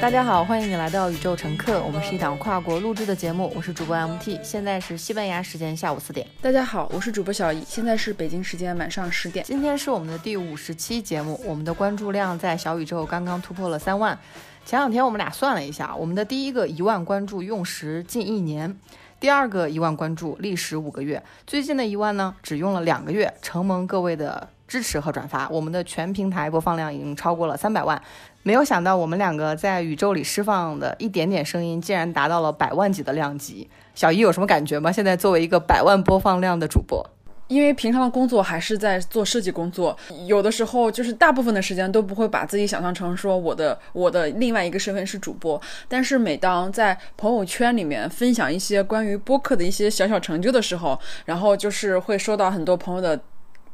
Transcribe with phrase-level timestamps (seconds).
[0.00, 1.82] 大家好，欢迎你来到宇宙乘客。
[1.82, 6.26] 我们是一档跨国录制的节目，我是主播 MT，现在是西班牙时间下午四点。
[6.40, 9.44] 大家好，我是主播小易，现在是北京时间晚上十点。
[9.44, 14.18] 今天是我们的第五十期节目，我们的关注量在小宇宙刚刚突破了三万。
[14.64, 18.74] 前两天我们俩算了一下，我们的第一个一万关注用时近一年，
[19.20, 28.00] 第二个一万关注历时五个月，最近的一万呢只用了两个月，承蒙各位的支持和转发，我们的全平台播放量已经超过了三百万。
[28.44, 33.68] 没有想到我们两个在宇宙里释放的一点点声音，竟然达到了百万级的量级。
[33.96, 34.92] 小姨有什么感觉吗？
[34.92, 37.04] 现在作为一个百万播放量的主播。
[37.48, 39.96] 因为平常的工作还是在做设计工作，
[40.28, 45.60] 有的时候就是大部分的时间都不会把自己想象成说我的我的另外一个身份是主播。
[45.88, 53.20] 但是每当在朋友圈里面分享一些关于播客的一些小小成就的时候，然后就是会收到很多朋友的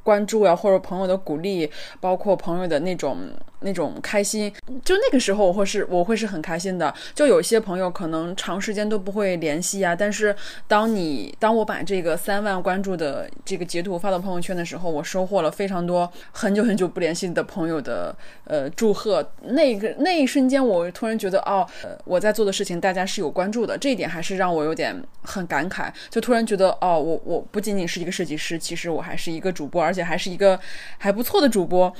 [0.06, 1.68] 关注呀，或者朋友的鼓励，
[2.00, 3.18] 包括朋友的那种。
[3.66, 4.50] 那种开心，
[4.84, 6.94] 就那个时候我会是我会是很开心的。
[7.12, 10.34] 就有些朋友可能长时间都不会联系啊，但是
[10.68, 19.28] 当你当我把这个三万关注的这个截图发到朋友圈的时候，我收获了非常多很久很久不联系的朋友的呃祝贺。
[19.42, 21.66] 那个那一瞬间，我突然觉得哦，
[22.04, 25.92] 我在做的事情大家是有关注的，这一点还是让我有点很感慨。
[26.08, 30.58] 就突然觉得哦，我我不仅仅是一个设计师，其实我还是一个主播，而且还是一个
[30.98, 31.92] 还不错的主播。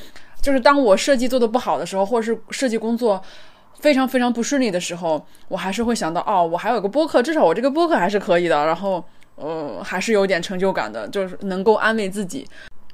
[0.46, 3.20] 就是当我设计做的不好的时候，或者是设计工作
[3.80, 12.46] 非常非常不顺利的时候，我还是会想到，哦，我还有个播客，至少我这个播客还是可以的，然后，呃，还是有点成就感的，就是能够安慰自己。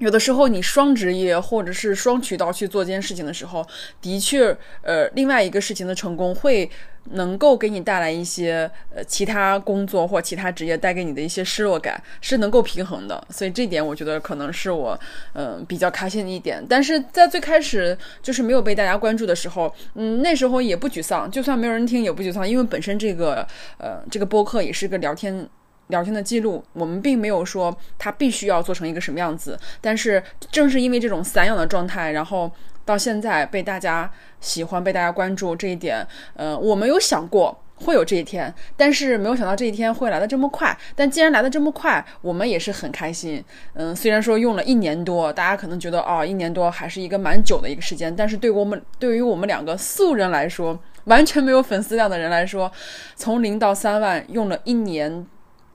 [0.03, 3.64] 有的时候你双职业或者是双渠道去做这件事情的时候，
[4.00, 4.48] 的确，
[4.83, 6.69] 呃，另外一个事情的成功会
[7.12, 13.25] 能够给你带来一些呃其他工作或其他职业带给你的一些失落感，是能够平衡的。
[13.30, 14.98] 所以这点我觉得可能是我
[15.34, 16.61] 嗯比较开心的一点。
[16.69, 23.46] 但是在最开始就是没有被大家关注的时候，嗯，那时候也不沮丧，就算没有人听也不沮丧，因为本身这个
[23.79, 25.48] 呃这个播客也是个聊天。
[25.92, 30.20] 聊天的记录，我们并没有说他必须要做成一个什么样子，但是
[30.51, 32.51] 正是因为这种散养的状态，然后
[32.85, 34.11] 到现在被大家
[34.41, 36.05] 喜欢、被大家关注这一点，
[36.35, 40.75] 呃，我们有想过会有这一天，但是没有想到这一天会来的这么快。
[40.97, 43.45] 但既然来的这么快，我们也是很开心。
[43.75, 52.73] 嗯，虽然说用了一年多，大家可能觉得哦，一年多还是一个蛮久的一个时间，但是对我们对于我们两个素人来说，完全没有粉丝量的人来说，
[53.14, 55.27] 从零到三万用了一年。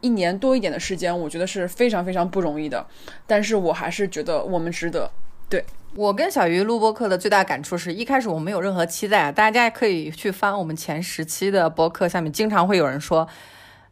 [0.01, 2.85] 一年多一点的时间，我觉得是非常非常不容易的，
[3.25, 5.09] 但是我还是觉得我们值得。
[5.49, 5.63] 对
[5.95, 13.27] 我跟小鱼录播课的最大感触是一开始我们没有任何期待，大家可以去翻我们前十期的播客，下面经常会有人说：“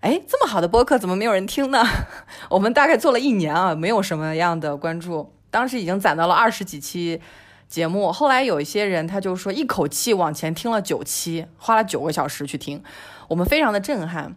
[0.02, 1.84] 哎，这么好的播客怎么没有人听呢？”
[2.52, 7.22] 我们大概做了一年啊，没有什么样的关注，当时已经攒到了二十几期
[7.70, 12.84] 节目，后来有一些人他就说一口气往前听了九期，花了九个小时去听，
[13.30, 14.36] 我们非常的震撼。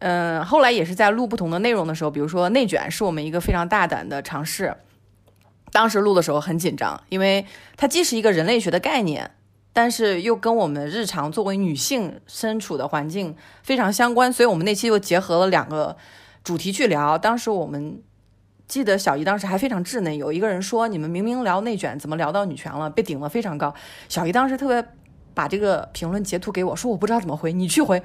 [0.00, 4.76] 嗯，后来也是在录不同的内容的时候，比如说内卷，是我们一个非常大胆的尝试。
[5.70, 7.44] 当时录的时候很紧张，因为
[7.76, 9.32] 它既是一个人类学的概念，
[9.72, 15.96] 但是又跟我们日常作为女性身处的环境非常相关，所以我们那期又结合了两个
[16.42, 17.18] 主题去聊。
[17.18, 18.00] 当时我们
[18.66, 23.74] 记得小姨当时还非常稚嫩，有一个人说：“你们明明聊内卷，怎么聊到女权了？”被顶得非常高。
[24.08, 24.82] 小姨当时特别
[25.34, 28.02] 把这个评论截图给我，说：“我不知道怎么回，你去回。”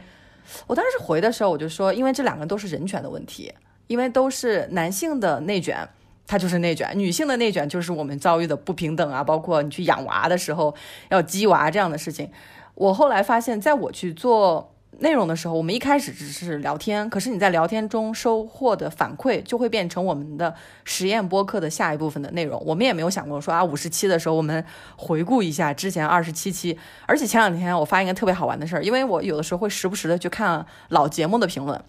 [0.68, 3.54] 我当时回的时候，我就说，因为这两个都是人权的问题，
[3.88, 5.88] 因为都是男性的内卷，
[6.28, 10.76] 它就是内卷；女性的内卷就是我们遭遇的不平等啊，包括你去养娃的时候
[11.10, 12.30] 要鸡娃这样的事情。
[12.76, 14.73] 我后来发现，在我去做。
[15.00, 22.62] 内容的时候，我们一开始只是聊天，可是你在聊天中收获的反馈就会变成我们的实验播客的下一部分的内容。
[22.66, 24.64] 我们也没有想过说啊，五十七的时候我们
[24.96, 26.78] 回顾一下之前二十七期。
[27.06, 31.82] 而且前两天我发现一个特别好玩的事儿，因为我有的时候会时不时的去看老节目的评论。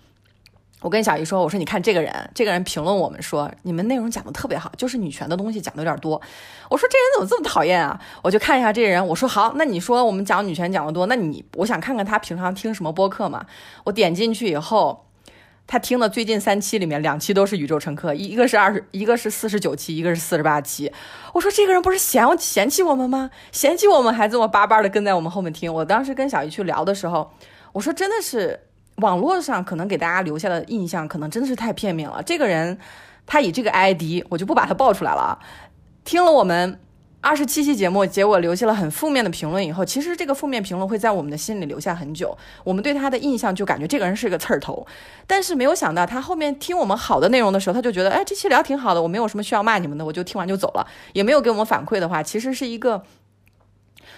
[0.84, 6.20] 我跟小姨说：“我说你看这个人，这个人评论我们说你们内容讲的特别好，就是女权的东西讲的有点多。
[6.69, 7.99] 我说这人怎么这么讨厌啊？
[8.23, 13.47] 我就看一下这个人，我说好，那你说我们讲女权讲的多，那你我想看看他平常听什么播客嘛？
[13.85, 15.06] 我点进去以后，
[15.67, 20.93] 他听的最近三期里面两期都是宇宙乘客，一个是二十，一个是四十九期，一个是四十八期。
[21.32, 23.31] 我说这个人不是嫌嫌弃我们吗？
[23.53, 25.73] 嫌弃我们还这么巴巴的跟在我们后面听。
[25.73, 27.32] 我当时跟小姨去聊的时候，
[27.73, 28.61] 我说真的是。”
[28.96, 32.23] 网络上可能给大家留下的印象，可能真的是太片面了。
[32.23, 32.79] 这个人，
[33.26, 35.38] 他以这个 ID，我就不把他报出来了啊。
[36.05, 36.79] 听了我们
[37.20, 42.37] 二十七期节目，结果留下了很负面的评论以后，其实这个负面评论会在我们的心里留下很久。
[42.62, 44.87] 我们对他的印象就感觉这个人是个刺儿头。
[45.26, 53.02] 但是没有想到，他后面听我们好的内容的时候，他就觉得，哎，这期聊挺好的，我没有什么需要骂你们的，我就听完就走了，也没有给我们反馈的话，其实是一个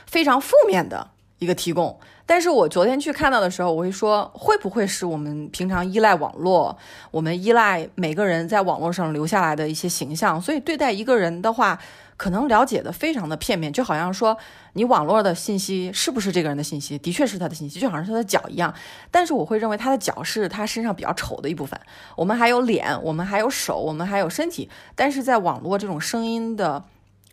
[0.06, 1.12] 非常负面的。
[1.38, 2.00] 一个提供。
[2.28, 6.76] 但是我昨天去看到的时候，我会说，会不会是我们平常依赖网络，
[7.12, 11.78] 我们依赖每个人在网络上留下来的一些形象，所以对待一个人的话，
[12.17, 14.37] 可能了解的非常的片面，就好像说
[14.73, 18.75] 你网络的信息是不是这个人的信息，的确是他的信息，就好像是他的脚一样。
[19.12, 21.78] 但是我会认为他的脚是他身上比较丑的一部分。
[22.17, 26.82] 我们还有脸，我们还有手，我们还有身体，但是在网络这种声音的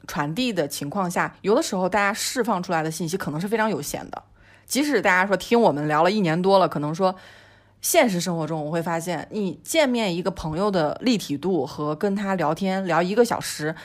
[0.06, 4.22] 传递的情况下，有的时候大家释放出来的信息可能是非常有限的。
[4.66, 7.14] 即使大家说听我们聊了一年多了，可能说
[7.82, 13.76] 现实生活中我会发现，你见面一个朋友的立体度和跟他聊天聊一个小时，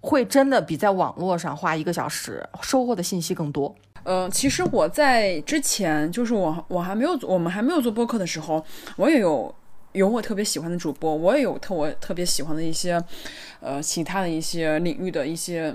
[0.00, 3.74] 会真的比在网络上花一个小时收获的信息更多。
[4.02, 8.64] 呃，其实我在之前，就是我我还没有我们还没有做播客的时候，
[8.96, 9.54] 我也有
[9.92, 13.02] 有我特别喜欢的主播，我也有特我特别喜欢的一些
[13.60, 15.74] 呃其他的一些领域的一些。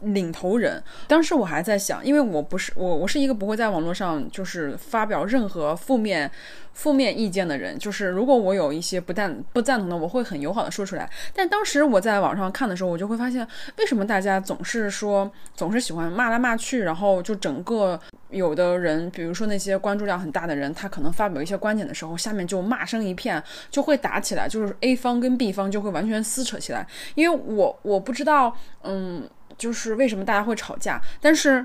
[0.00, 6.30] 领头人，当时我还在想，因为我不是我，我是一个不会在网络上就是发表任何负面
[6.74, 7.78] 负面意见的人。
[7.78, 11.08] 就是如果我有一些不赞不赞同的，我会很友好的说出来。
[11.34, 13.46] 但当时我在网上看的时候，我就会发现，
[13.78, 17.98] 为什么大家总是说，总是喜欢骂来骂去，然后就整个
[18.28, 26.86] 有的人，比如说那些关注量很大的人，他可能发表一些观点的时候，下面就骂声一片，就会打起来，就是 A 方跟 B 方就会完全撕扯起来。
[27.14, 29.26] 因为我我不知道，嗯。
[29.56, 31.00] 就是为什么大家会吵架？
[31.20, 31.64] 但是，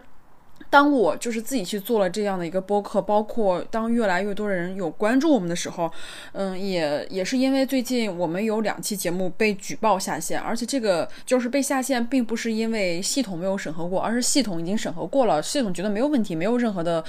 [0.69, 5.91] 当我就是自己去做了这样的一个播客，包括当越来越多人有关注我们的时候，
[6.33, 17.03] 嗯，也也是因为最近我们有两期节目被举报下线，而且这个就是被下线，并不是因为系统没有审核过，而是系统已经审核过了，系统觉得没有问题，没有任何的。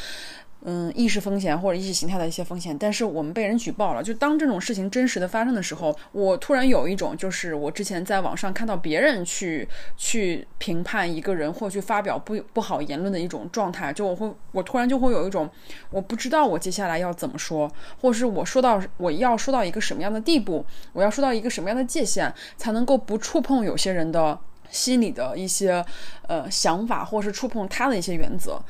[0.64, 4.02] 嗯，意识风险或者意识形态的一些风险，但是我们被人举报了。
[4.02, 15.50] 就当这种事情真实的发生的时候，我突然有一种，就是我之前在网上看到别人去去评判一个人或去发表不不好言论的一种状态，就我会，我突然就会有一种，
[15.90, 17.68] 我不知道我接下来要怎么说，
[18.00, 24.38] 或是我说到我要说到一个什么样的地步，我要说到一个什么样的界限，才能够不触碰有些人的
[24.70, 25.84] 心里的一些
[26.28, 28.62] 呃想法，或是触碰他的一些原则。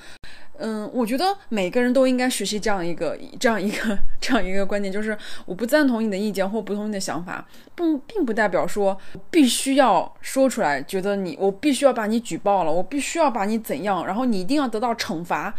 [0.64, 7.44] 嗯，我觉得每个人都应该学习这样一个、这样一个、这样一个观点，就是我不赞同你的意见或不同意的想法，
[7.74, 8.96] 不，并不代表说
[9.28, 15.52] 必须要说出来，觉得你我必须要把你举报了，我必须要把你怎样，然后你一定要得到惩罚，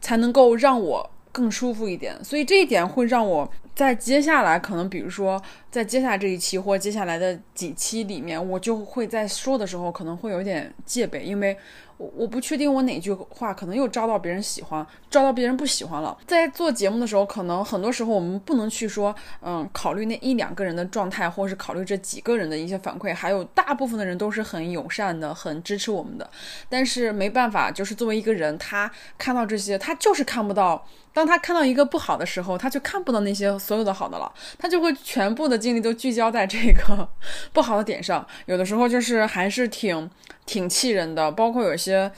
[0.00, 2.16] 才能够让我更舒服一点。
[2.24, 11.56] 所以这一点会让我在接下来可能，比如说在接下来这一期或接下来的几期里面，我就会在说的时候可能会有点戒备，因为。
[11.98, 16.16] 我我不确定我哪句话可能又招到别人喜欢，招到别人不喜欢了。
[16.28, 19.12] 在做节目的时候，可能很多时候我们不能去说，
[19.42, 26.30] 嗯，考虑那一两个人的状态，或是考虑这几个人的一些反馈，还有大部分的人都是很友善的，很支持我们的。
[26.68, 28.88] 但是没办法，就是作为一个人，他
[29.18, 30.86] 看到这些，他就是看不到。
[31.12, 37.08] 当他看到一个不好的时候，他就看不到那些所有的好的了，他就会全部的精力都聚焦在这个
[37.52, 38.26] 不好的点上。
[38.46, 40.08] 有的时候就是还是挺
[40.46, 42.10] 挺气人的，包括有些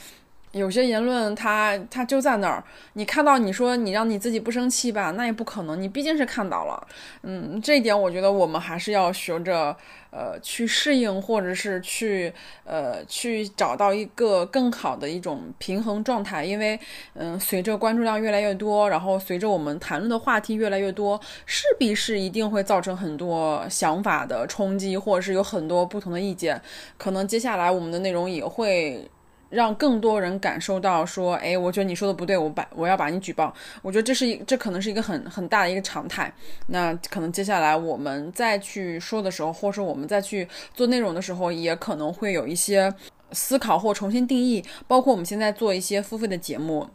[0.52, 2.62] 有些言论，他他就在那儿，
[2.94, 6.86] 你看到你说你让你自己不生气吧，那也不可能，你毕竟是看到了。
[7.22, 9.76] 嗯，这一点我觉得我们还是要学着。
[10.12, 12.32] 呃，去适应，或者是去
[12.64, 16.44] 呃，去找到一个更好的一种平衡状态。
[16.44, 16.76] 因为，
[17.14, 26.60] 嗯，随着关注量越来越多，然后随着我们谈论的话题越来越多，势必是一定会造成很多想法的冲击，或者是有很多不同的意见。
[26.98, 29.08] 可能接下来我们的内容也会。
[29.50, 33.52] 让更多人感受到说，哎，我觉得你说的不对，我把我要把你举报。
[33.82, 36.32] 我觉得这是一，这可能是一个很很大的一个常态。
[36.68, 42.92] 那可能接下来我们再去说的时候，或者说我们再去做内容的时候，也可能会有一些
[43.32, 44.64] 思考或重新定义。
[44.86, 46.88] 包括我们现在做一些付费的节目。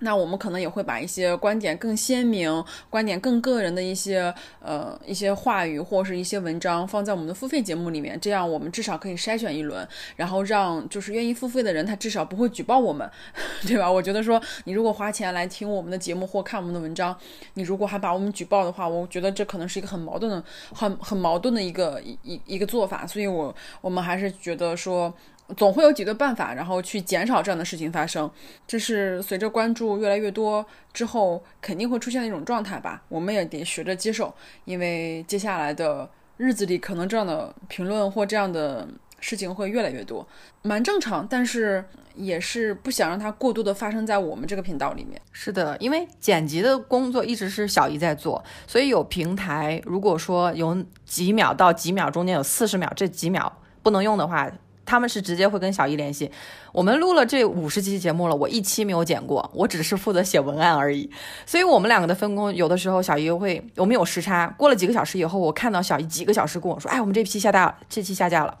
[0.00, 9.86] 那我们可能也会把一些观点更鲜明、观点更个人的一些呃一些话语或是一些文章放在我们的付费节目里面，这样我们至少可以筛选一轮，
[10.16, 13.10] 然后让就是愿意付费的人他至少不会举报我们，
[13.66, 13.90] 对吧？
[13.90, 17.16] 我觉得说你如果花钱来听我们的节目或看我们的文章，
[17.54, 20.42] 你如果还把我们举报的话，我觉得这可能是一个很矛盾的、
[20.74, 25.12] 很很矛盾的一个一一一个做法，所以我我们还是觉得说。
[25.56, 28.30] 总会有几个办法，然后去减少这样的事情发生。
[28.66, 33.02] 这是随着关注越来越多之后，肯定会出现的一种状态吧。
[33.08, 34.34] 我们也得学着接受，
[34.66, 38.86] 因为接下来的日子里，可能这样的评论或这样的
[39.20, 40.28] 事情会越来越多，
[40.62, 41.26] 蛮正常。
[41.26, 41.82] 但是
[42.14, 45.18] 也是不想让它过多的发生在我们这个频道里面。
[45.32, 54.50] 是的，因为剪辑的工作一直是小姨在做，所以有平台如果说有几秒到几秒中间有四十秒，这几秒不能用的话。
[54.88, 56.30] 他们是直接会跟小姨联系。
[56.72, 61.10] 我们录了这五十期节目了，我一期没有剪过，我只是负责写文案而已。
[61.44, 68.56] 所以我们两个的分工，有的时候小姨会，我们有时差，过了几个小时以后，我看到小姨几个小时跟我说，哎，我们这期下架，这期下架了。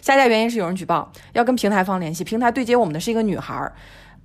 [0.00, 3.72] 下架原因是有人举报，要跟平台方联系，平台对接我们的是一个女孩，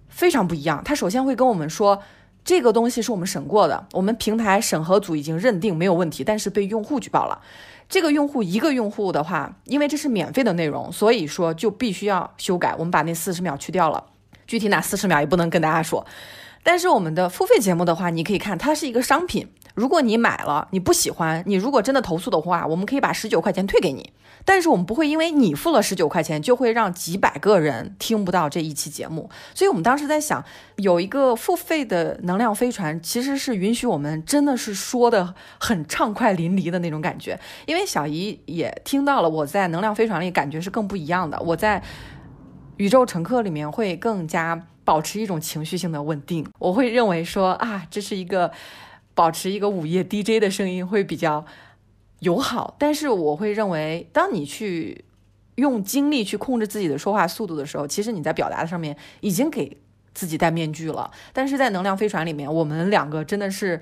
[0.09, 0.81] 非常不一样。
[0.85, 2.01] 她首先会跟我们说。
[2.47, 7.41] 这个东西是我们审过的，我们平台审核组已经认定没有问题，但是被用户举报了。
[7.89, 12.75] 这个用户一个用户的话，因为这是免费的内容，所以说就必须要修改。
[12.77, 14.03] 我们把那四十秒去掉了，
[14.45, 16.05] 具体哪四十秒也不能跟大家说。
[16.67, 24.11] 但是我们的付费节目的话，你可以看它是一个商品，如果你买了你不喜欢，你如果真的投诉的话，我们可以把十九块钱退给你。
[24.43, 29.29] 但是我们不会因为你付了十九块钱，就会让几百个人听不到这一期节目。
[29.55, 30.43] 所以我们当时在想，
[30.75, 37.39] 有一个付费的能量飞船，其实是允许我们真的是说的很畅快淋漓的那种感觉。
[37.65, 41.39] 因为小姨也听到了，我在能量飞船里感觉是更不一样的。
[41.39, 41.81] 我在
[42.75, 46.47] 宇宙乘客里面会更加保持一种情绪性的稳定。
[46.59, 48.53] 我会认为说啊，这是一个
[49.13, 51.45] 保持一个午夜 DJ 的声音会比较。
[52.19, 55.05] 友好，但是我会认为，当你去
[55.53, 59.77] 用精力去控制自己的说话速度的时候，其实你在表达上面已经给
[60.15, 61.11] 自己戴面具了。
[61.31, 63.79] 但是在能量飞船里面，我们两个真的是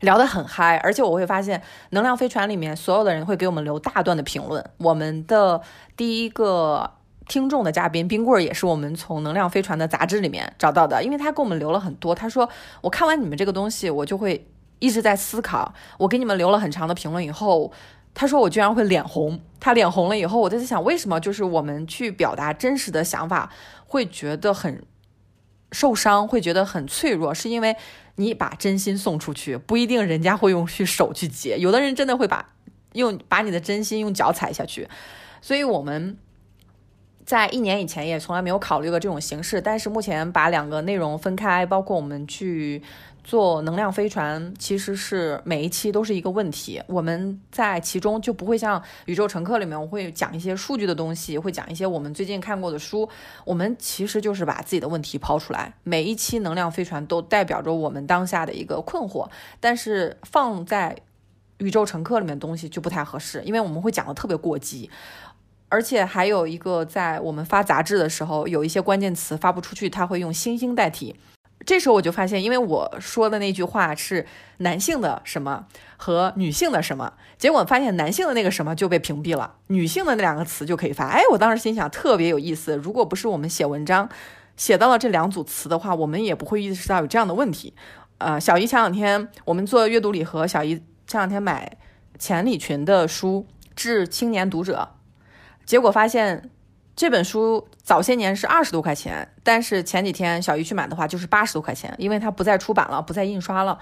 [0.00, 4.62] 聊得很嗨，而且我会发现，能量飞船里面所有的人会给我们留大段的评论。
[4.76, 5.62] 我们的
[5.96, 6.90] 第一个
[7.32, 12.14] 听众的嘉宾冰棍儿也是我们从能量飞船的杂志里面找到的，因为他给我们留了很多。
[12.14, 12.46] 他说
[12.82, 14.46] ：“我看完你们这个东西，我就会。”
[14.80, 17.72] 一直在思考，我给你们留了很长的评论以后，
[18.12, 19.40] 他说我居然会脸红。
[19.60, 23.50] 他脸红了以后，我就在想，为什么就是我们去表达真实的想法，
[23.86, 24.84] 会觉得很
[25.70, 27.76] 受伤，会觉得很脆弱，是因为
[28.16, 32.48] 你把真心送出去，不一定人家会用去手去接，有的人真的会把
[32.94, 34.88] 用把你的真心用脚踩下去。
[35.40, 36.18] 所以我们
[37.24, 42.82] 在一年以前也从来没有考虑过这种形式，但是目前把两个内容分开，包括我们去。
[43.24, 53.08] 做能量飞船其实是每一期都是一个问题，我们在其中就不会像宇宙乘客里面，我会讲一些数据的东西，会讲一些我们最近看过的书。
[53.44, 59.28] 我们其实就是把自己的问题抛出来，每一期能量飞船都代表着我们当下的一个困惑。
[59.60, 60.96] 但是放在
[61.58, 64.90] 宇宙乘客里面东西就不太合适，因为我们会讲的特别过激，
[65.72, 71.16] 而且还有一个在我们发杂志的时候，有一些关键词发不出去，它会用星星代替。
[71.64, 74.26] 这时候我就发现，因为我说的那句话是
[74.58, 75.64] 男性的什么
[75.96, 81.06] 和女性的什么，结果发现男性的那个什么就被屏蔽了，女性的那两个词就可以发。
[81.06, 82.76] 哎，我当时心想特别有意思。
[82.76, 84.06] 如果不是我们写文章
[84.58, 87.72] 写到了这两组词的话，我们也不会意识到有这样的问题。
[88.18, 91.78] 呃，小姨前两天我们做阅读礼盒，小姨这两天买
[92.18, 94.90] 钱理群的书致青年读者，
[95.64, 96.50] 结果发现。
[96.94, 103.78] 这本书早些年是二十多块钱，但是前几天小鱼去买的话就是八十多块钱，因为它不再出版了，不再印刷了。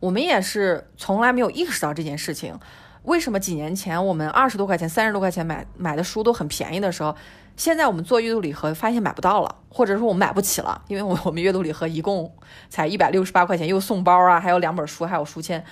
[0.00, 2.58] 我们也是从来没有意识到这件事情。
[3.02, 7.14] 为什么几年前我们二十多块钱、三十多块钱买买的书都很便宜的时候，
[7.54, 10.80] 现在我们做阅读礼盒发现买不到了，或者说我们买不起了？
[10.88, 12.34] 因为我我们阅读礼盒一共
[12.70, 15.62] 才一百六十八块钱，又送包啊，还有两本书，还有书签。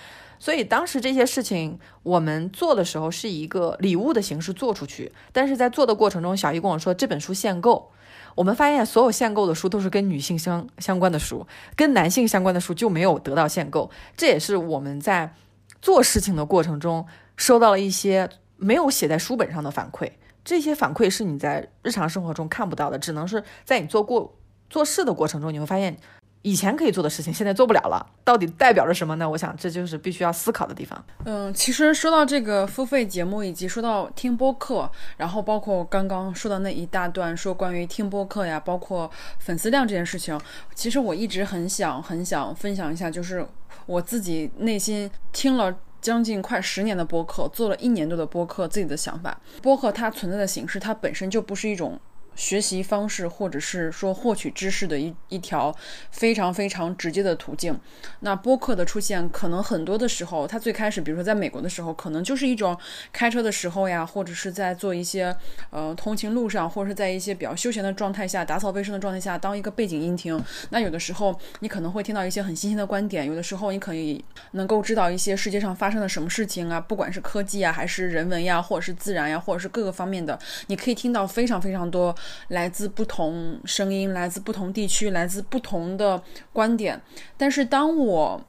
[0.43, 7.93] 所以当时这些事情我们做的时候是一个礼物的形式做出去，但是在做的过程中，小姨跟我说这本书限购。
[8.35, 11.47] 我们发现所有限购的书都是跟女性相相关的书，
[11.77, 13.89] 跟男性相关的书就没有得到限购。
[14.17, 15.33] 这也是我们在
[15.81, 17.07] 做事情的过程中
[17.37, 20.11] 收到了一些没有写在书本上的反馈，
[20.45, 24.35] 这些反馈是你在日常生活中看不到的，只能是在你做过
[24.69, 25.97] 做事的过程中你会发现。
[26.43, 29.31] 以前可以做的事情，现在做不了了，到底代表着什么呢？
[29.31, 31.05] 我想这就是必须要思考的地方。
[31.25, 39.09] 嗯，其实说到这个付费节目，以及说到听播客，然后包括刚刚说的那一大段说关于听播客呀，包括
[39.39, 40.41] 粉丝量这件事情，
[40.75, 43.47] 其实我一直很想很想分享一下，就是
[43.87, 49.41] 我自己内心听了将近快十年的播客，做了一年多的播客，自己的想法。
[49.63, 52.01] 播客它存在的形式，它本身就不是一种。
[52.35, 55.75] 学习方式，或者是说获取知识的一一条
[56.11, 57.79] 非常非常直接的途径。
[58.21, 62.77] 那播客的出现，可能很多的时候，它最开始，比如说在美国的时候，可能就是一种
[63.13, 65.35] 开车的时候呀，或者是在做一些
[65.71, 70.43] 呃通勤路上，或者是在一些比较休闲的状态下，打扫卫生的状态下，当一个背景音听。
[70.71, 82.15] 那有的时候你可能会听到一些很新鲜的观点，有的时候你可以能够知道一些世界上发生了什么事情啊，不管是科技啊，还是人文呀，或者是自然呀，或者是各个方面的，你可以听到非常非常多。
[82.49, 87.01] 来自不同声音，来自不同地区，来自不同的观点。
[87.37, 88.43] 但是当我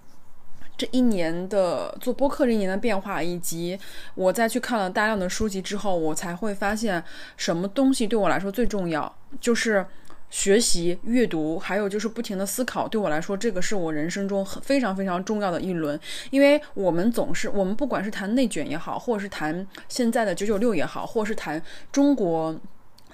[0.76, 3.78] 这一年的做播客这一年的变化，以及
[4.16, 7.04] 我再去看了大量的书籍之后，我才会发现
[7.38, 9.86] 什么东西对我来说最重要，就是
[10.32, 12.88] 学习、阅读，还有就是不停的思考。
[12.88, 15.98] 对我来说，这个是我人生中非常非常重要的一轮。
[16.32, 21.62] 因为我们总是，我们不管是谈内卷也好，或者是谈现在的九九六也好，或者是谈
[21.92, 22.60] 中国。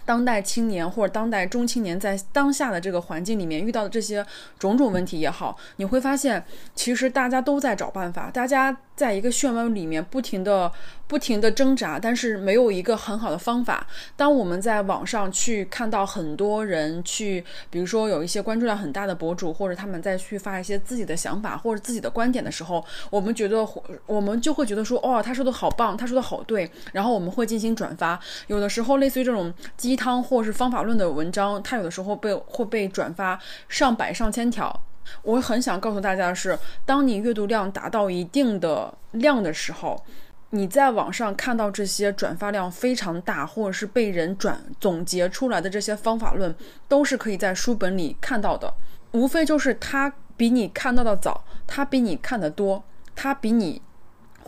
[0.10, 4.26] 当代青年或者当代中青年在当下的这个环境里面遇到的这些
[4.58, 10.70] 种种问题也好，你会发现，其实大家都在找办法，大家在一个漩涡里面不停的、
[11.08, 13.88] 不停的挣扎，但是没有一个很好的方法。
[14.18, 23.66] 当我们在网上去看到很多人去，比如说有一些关注量很大的博主，或者他们在去发一些自己的想法或者自己的观点的时候，我们觉得
[24.06, 28.20] 我们就会觉得说，哦，他说的好棒，他说的好对，然后我们会进行转发。
[28.48, 30.00] 有的时候，类似于这种鸡。
[30.00, 33.38] 汤或是方法论的文章，它有的时候被会被转发
[33.68, 34.82] 上百上千条。
[35.22, 40.04] 我很想告诉大家的是，当你阅读量达到一定的量的时候，
[40.52, 46.56] 你在网上看到这些转发量非常大，或者是被人转总结出来的这些方法论，
[46.88, 48.74] 都是可以在书本里看到的。
[49.12, 52.84] 无非就是他比你看到的早，他比你看的多，
[53.16, 53.82] 他比你。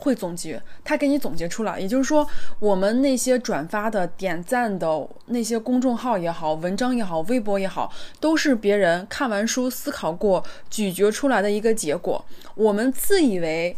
[0.01, 1.79] 会总结，他给你总结出来。
[1.79, 2.27] 也就是说，
[2.59, 12.25] 我们那些转发的、点赞的那些公众号也好、文章也好、微博也好，都是别人看完书、思考过、咀嚼出来的一个结果。
[12.55, 13.77] 我们自以为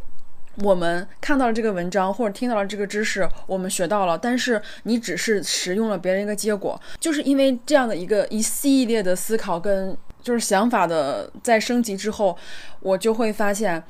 [0.64, 12.38] 我们看到了这个文章或者听到了这个知识，我们学到了，但是你只是使用了别人一个结果，就是因为这样的一个一系列的思考跟就是想法的在升级之后，
[12.80, 13.84] 我就会发现。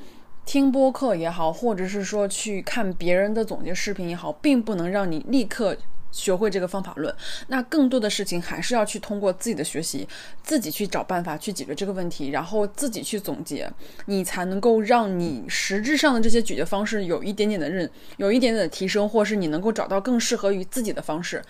[0.44, 5.76] 听播客也好，或者是说去看别人的总结视频也好，并不能让你立刻
[6.12, 7.14] 学会这个方法论。
[7.48, 10.06] 那更多的事情还是要去通过自己的学习，
[10.42, 13.68] 自己去找办法去解决这个问题，然后自己去总结，
[14.06, 21.42] 你才能够让你实质上的这些解决方式有一点点的认，有一点点的提升，或是你能够找到更适合于自己的方式。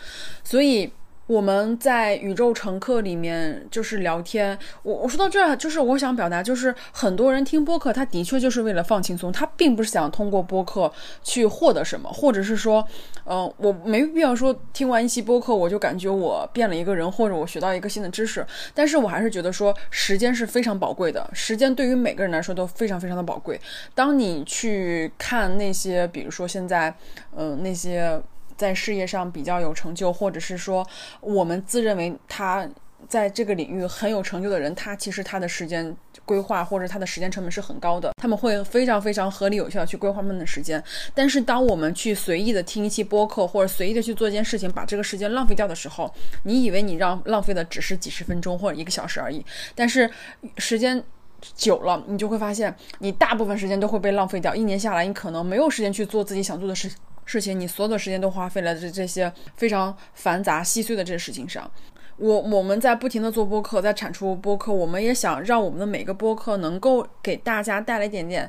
[0.42, 0.92] 所以。
[1.26, 12.87] 我们在宇宙乘客里面就是聊天，我我说到这儿，就是我想表达，就是很多人听播客，他的确就是为了放轻松，他并不是想通过播客去获得什么，或者是说，
[13.24, 23.58] 嗯，我没必要说听完一期播客我就感觉我变了一个人，或者我学到一个新的知识，但是我还是觉得说时间是非常宝贵的，时间对于每个人来说都非常非常的宝贵。
[23.94, 26.94] 当你去看那些，比如说现在，
[27.34, 28.20] 嗯，那些。
[28.56, 30.86] 在事业上比较有成就，或者是说
[31.20, 32.68] 我们自认为他
[33.08, 38.12] 在这个领域很有成就的人，他其实他的时间规划或者他的时间成本是很高的。
[38.16, 40.82] 他们会非常非常合理有效去规划他们的时间。
[41.12, 46.10] 但是当我们去随意的听一期播客，或者随意的去做一件事情，把这个时间浪费掉的时候，
[46.44, 50.10] 你以为你让浪费的只是几十分钟或者一个小时而已，但是
[50.56, 51.04] 时间
[51.54, 54.54] 久了，你就会发现你大部分时间都会被浪费掉。
[54.54, 56.90] 一年下来，你可能没有时间去做自己想做的事。
[57.24, 61.70] 事情，你所有的时间都花费了这这些非常繁杂细碎的这些事情上。
[62.16, 68.48] 我我们在不停的做播客，在产出播客，我们也想让我们的每个播客能够给大家带来一点点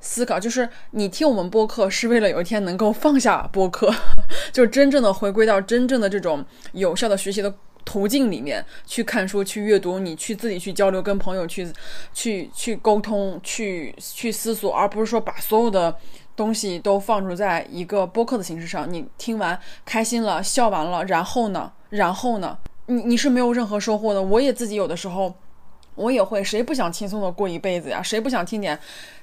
[0.00, 0.38] 思考。
[0.38, 3.92] 就是你听我们播客是为了有一天能够放下播客，
[4.52, 7.52] 就真正的回归到真正的这种有效的学习的
[7.84, 11.68] 途径里面去看书、去阅读，你去自己去交流，跟朋友去
[12.14, 15.96] 去去沟通、去去思索，而不是说把所有的。
[16.40, 21.70] 东西都放逐在一个播客的形式上，你听完开心了，笑完了，然后呢？
[21.90, 22.56] 然后呢？
[22.86, 24.22] 你你是没有任何收获的。
[24.22, 25.34] 我也自己有的时候，
[25.96, 28.02] 我也会，谁不想轻松的过一辈子呀？
[28.02, 28.78] 谁不想听点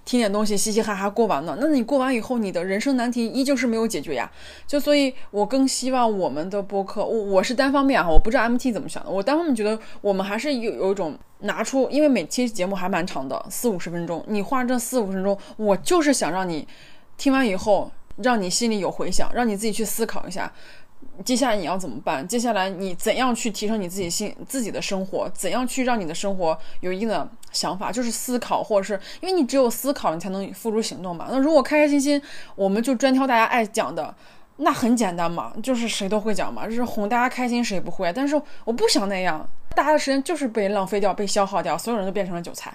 [0.05, 1.57] 听点东西，嘻嘻哈哈过完呢？
[1.59, 4.31] 那你过完以后，你的人生难题依旧是没有解决呀。
[4.67, 9.09] 就所以，我更希望我们的播客，我我是单方面哈，我不知道 MT 怎么想的。
[9.09, 16.67] 我单方面觉得，我们还是有有一种拿出，因为每期节目还蛮长的，四五十分钟，你花这四五十分钟，我就是想让你。
[17.17, 20.51] 听完以后，让你心里有回响，让你自己去思考一下，
[21.25, 22.25] 接下来你要怎么办？
[22.27, 25.29] 接下来你怎样去提升你自己心自己的生活？
[25.33, 27.91] 怎样去让你的生活有一定的想法？
[27.91, 31.27] 就是思考，或者是因为你只有思考，你才能付诸行动嘛。
[31.31, 32.21] 那如果开开心心，
[32.55, 34.13] 我们就专挑大家爱讲的，
[34.57, 38.13] 那很简单嘛，就是谁都会讲嘛，就是哄大家开心，谁不会？
[38.13, 42.71] 但是我不想那样，大家的时间就是被浪费掉，被消耗掉，所有人都变成了韭菜。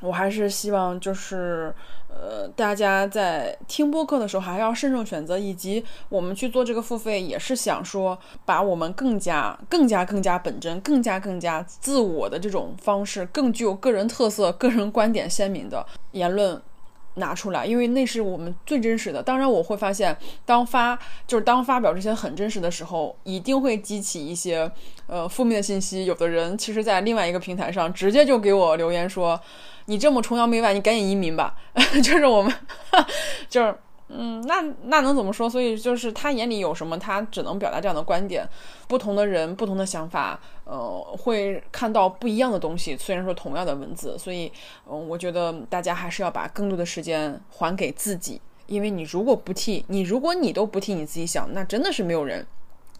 [0.00, 1.74] 我还是希望就是。
[2.12, 16.60] 呃，大家在听播客的时候还要慎重选择，以及我们去做这个付费，也是想说把我们更加、更加、更加本真、更加、更加自我的这种方式，更具有个人特色、个人观点鲜明的言论
[17.14, 19.22] 拿出来，因为那是我们最真实的。
[19.22, 24.70] 当然，我会发现，当发就是当发表这些很真实的时候，一定会激起一些
[25.06, 26.04] 呃负面的信息。
[26.04, 29.38] 有的人其实，在另外一个平台上直接就给我留言说
[29.90, 31.54] ：“你这么崇洋媚外，你赶紧移民吧。
[32.02, 32.54] ”就是我们，
[33.50, 33.74] 就是。
[34.12, 35.48] 嗯，那那能怎么说？
[35.48, 38.44] 所以就是他眼里有什么，他只能表达这样的观点。
[38.88, 42.96] 不同的人，不同的想法，呃，会看到不一样的东西。
[42.96, 44.50] 虽然说同样的文字，所以，
[44.90, 48.40] 嗯，我觉得大家还是要把更多的时间还给自己。
[48.66, 52.44] 因为你如果不替你，如果你都不替你自己想，那真的是没有人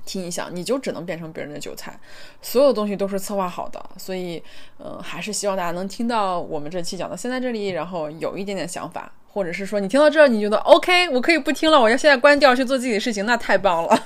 [0.04, 1.98] 听一下，你就只能变成别人的韭菜。
[2.42, 4.42] 所有东西都是策划好的，所以，
[4.78, 9.12] 嗯，还是希望大家能听到我们这期讲到现在这里，然后有一点点想法。
[9.32, 14.02] 或者是说你听到这儿，你觉得 OK，我可以不听了，我要现在关掉去做自己的事情，那太棒了。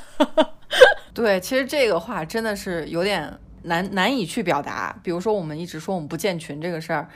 [1.14, 4.94] 对，其实这个话真的是有点难难以去表达。
[5.02, 7.08] 比如说，我们一直说我们不建群这个事儿，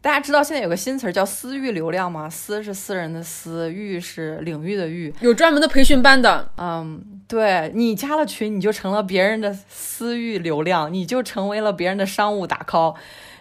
[0.00, 2.30] 大家知道现在有个新词儿叫私域流量吗？
[2.30, 6.48] 私是私人的私，域是领域的域，有专门的培训班的。
[6.56, 12.94] 嗯，对你加了群，你就成了别人的私域流量，你就成为了别人的商务打 call。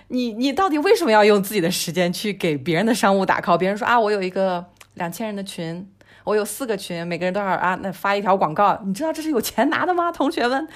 [0.07, 3.57] 你你到底为什么要用自己的时间去给别人的商务打 call？
[3.57, 4.65] 别人说啊，我有一个
[4.95, 5.87] 两千人的群，
[6.23, 10.11] 我有四个群，每个人多少啊，那发一条广告，你知道这是有钱拿的吗？
[10.11, 10.67] 同学们，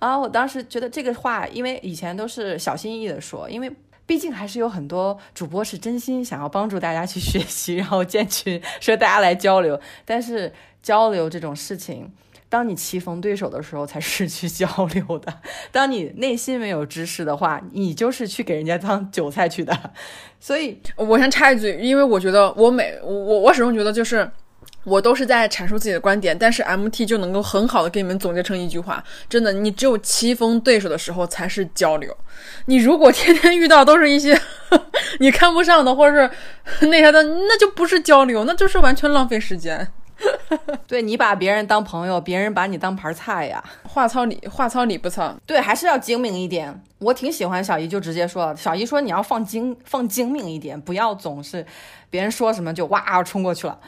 [0.00, 3.70] 啊，我当时觉得这个话，因为以前都是小心翼翼的说，因为
[4.10, 12.10] 毕竟还是有很多主播是真心想要帮助大家去学习， 然后建群，说大家来交流，但是交流这种事情。
[12.48, 15.32] 当你棋逢对手的时候，才是去交流的。
[15.70, 19.92] 当你内心没有知识的话，你就是去给人家当韭菜去的。
[20.40, 24.28] 所以，我先插一句，因为我觉得我每我我始终觉得就是
[24.84, 32.16] 我都是在阐述自己的观点，但是 MT 就能够很好的给你们总结成一句话：真的，你只有棋逢对手的时候才是交流。
[32.66, 34.40] 你如果天天遇到都是一些
[35.20, 36.30] 你看不上的，或者
[36.64, 39.86] 是那啥的，那就不是交流，那就是完全浪费时间。
[40.86, 43.62] 对你把别人当朋友，别人把你当盘菜呀。
[43.84, 46.78] 话糙理话糙理不糙，对，还是要精明一点。
[46.98, 51.64] 我挺喜欢小姨，就直接说，小姨说你要放精放精明一点，不要总是
[52.10, 53.78] 别人说什么就哇冲过去了。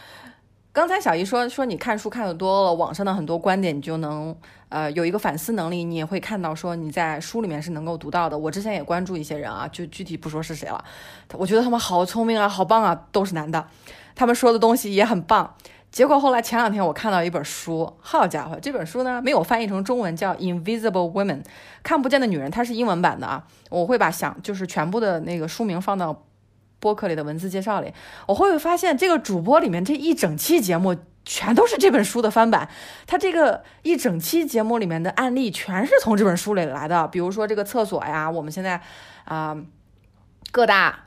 [0.73, 4.35] 刚才小姨说说你看书看的多了，网上的很多观点你就能
[4.71, 8.39] 呃有一个反思能力，你也会看到说你在书里面是能够读到的。
[8.39, 10.83] 我之前也关注一些人啊，就具体不说是谁了，
[11.35, 13.67] 我觉得他们好聪明啊，好棒啊，都是男的，
[14.15, 15.55] 他们说的东西也很棒。
[15.91, 21.43] 结果后来前两天我看到一本书，好家伙，这本书呢没有翻译成中文，叫《Invisible Women》，
[21.83, 23.47] 看不见的女人，它是英文版的啊。
[23.69, 26.23] 我会把想就是全部的那个书名放到
[26.83, 27.93] 播客里的文字介绍里。
[28.27, 32.69] 我会发现这个主播里面这一整期节目全都是这本书的翻版，
[33.07, 37.07] 他这个一整期节目里面的案例全是从这本书里来的。
[37.07, 38.81] 比如说这个厕所呀，我们现在
[39.25, 39.57] 啊
[40.51, 41.05] 各大。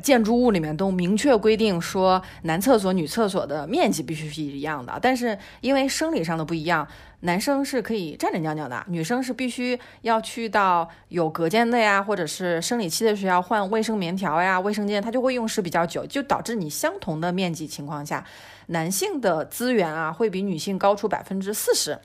[0.00, 4.96] 建筑物里面都明确规定说，男厕所、女厕所的面积必须是一样的。
[5.02, 6.86] 但是因为生理上的不一样，
[7.20, 18.24] 男生是可以站着尿尿的，女生是必须要去到有隔间的呀，或者是生理期的时候换卫生棉条呀，卫生间它就会用时比较久，就导致你相同的面积情况下，
[18.66, 21.98] 男性的资源啊会比女性高出百分之四十。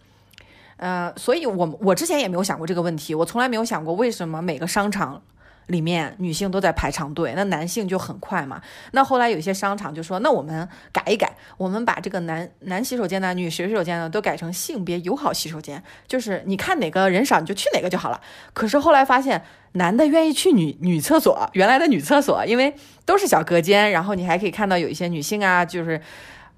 [0.78, 5.22] 呃，所以我我之前也没有想过这个问题，我从来没有想过为什么每个商场。
[5.68, 8.62] 里面女性都在排长队，那男性就很快嘛。
[8.92, 18.20] 那后来有一些商场就说，那我们改一改，我们把这个男男洗手间呢、女洗手间呢都改成性别友好洗手间，就是你看哪个人少你就去哪个就好了。
[18.54, 26.02] 可是后来发现，男的愿意去女女厕所，原来的女厕所，因为都是小隔间，然后你还可以看到有一些女性啊，就是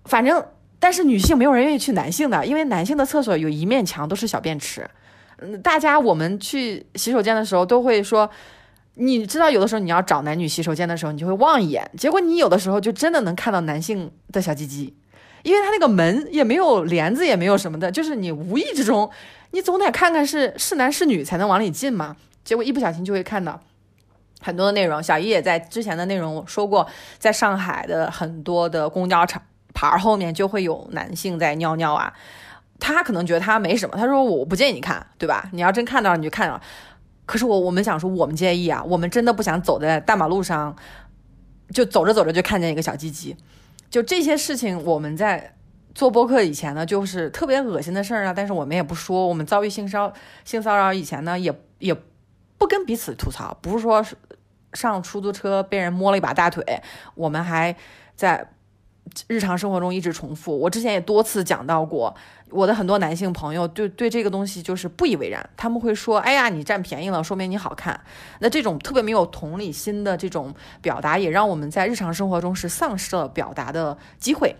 [0.06, 0.44] 反正，
[0.80, 4.90] 但是女性没有人愿意去男性的，因为男性的厕所有一面墙都是小便池。
[5.38, 8.30] 嗯，大家我们去洗手间的时候都会说。
[8.96, 14.96] 你知道，有的时候你要找男女洗手间的时候，你就会望一眼，结果你有的时候就真的能看到男性的小鸡鸡，
[15.44, 19.10] 因为他那个门也没有帘子，也没有什么的，就是你无意之中，
[19.52, 22.16] 你总得看看是是男是女才能往里进嘛。
[22.44, 23.60] 结果一不小心就会看到
[24.40, 25.04] 很多的内容。
[25.04, 29.42] 小姨也在之前的内容说过，在上海的很多的公交场
[29.74, 32.14] 牌后面就会有男性在尿尿啊，
[32.80, 35.50] 他可能觉得他没什么，他说我不建议你看，对吧？
[35.52, 36.62] 你要真看到了，你就看了。
[37.26, 40.76] 可是我我们想说，我们介意啊，我们真的不想走在大马路上，
[41.72, 43.36] 就走着走着就看见一个小鸡鸡，
[43.90, 45.56] 就这些事情，我们在
[45.94, 48.34] 做播客以前呢，就是特别恶心的事儿啊。
[48.34, 51.96] 但是我们也不说，我们遭遇性骚性骚扰以前呢，也也
[52.58, 54.06] 不跟彼此吐槽，不是说
[54.74, 56.82] 上出租车被人摸了一把大腿，
[57.16, 57.76] 我们还
[58.16, 58.52] 在
[59.28, 60.58] 日常生活中一直重复。
[60.58, 62.16] 我之前也多次讲到过，
[62.50, 68.00] 我的很多男性朋友对对这个东西就是不以为然，他们会说：“哎呀，你占便宜了，说明你好看。”
[68.40, 74.56] 那这种特别没有同理心的这种表达，也让我们在日常生活中是丧失了表达的机会。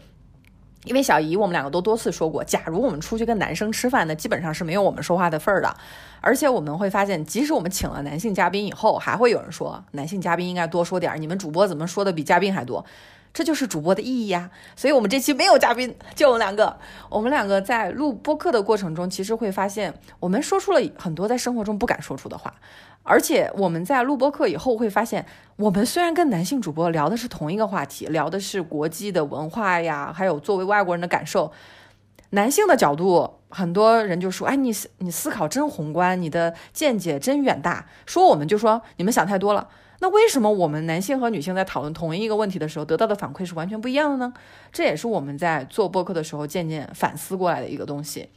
[0.84, 5.76] 因为小姨，我们两个都多次说过，假如我们出去跟男生吃饭，那基本上是没有我们说话的份儿的。
[6.22, 11.18] 而且我们会发现，即使我们请了男性嘉宾以后，还会有人说男性嘉宾应该多说点儿。
[11.18, 12.86] 你们主播怎么说的比嘉宾还多？
[13.36, 14.50] 这就是主播的意义呀。
[14.78, 16.78] 所以我们这期没有嘉宾，就我们两个。
[17.10, 22.54] 我们两个在录播客的过程中，其实会发现，我们说出了很多在生活中不敢说出的话。
[23.04, 25.26] 而且我们在录播课以后会发现，
[25.58, 31.52] 我们虽然跟男性主播聊的是同一个话题，聊的是国际的文化呀，还有作为外国人的感受，
[32.32, 39.68] 男性的角度，很多人就说：“哎，你你思考真宏观，你的见解真远大。”说我们就说你们想太多了。
[40.00, 44.34] 那为什么我们男性和女性在讨论同一个问题的时候，得到的反馈是完全不一样的呢？
[44.72, 48.30] 这也是我们在做播客的时候渐渐反思过来的一个东西。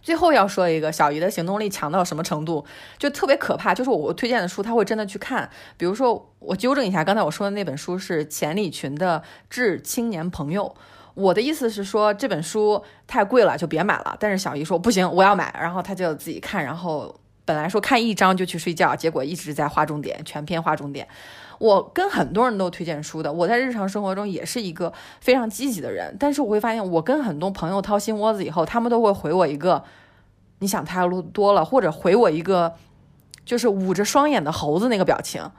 [0.00, 2.64] 最后要说一个小姨的行动力强到什么程度，
[2.98, 3.72] 就特别可怕。
[3.72, 5.48] 就是我推荐的书，他会真的去看。
[5.76, 10.64] 比如说，我纠正一下，刚才我说的那本书是钱理群的《致青年朋友》。
[11.14, 14.16] 我的意思是说，这本书太贵了，就别买了。
[14.18, 15.54] 但是小姨说不行，我要买。
[15.60, 17.14] 然后他就自己看，然后
[17.52, 21.06] 本来说看一章就去睡觉，结果一直在划重点，全篇划重点。
[21.58, 26.16] 我跟很多人都推荐书的，我在日常生活中也是一个非常积极的人。
[26.18, 29.84] 但是我会发现，我跟很多朋友掏心窝子以后，他们都会回我一个
[30.60, 32.72] “你想太多了”，或者回我一个
[33.44, 35.50] 就是捂着双眼的猴子那个表情。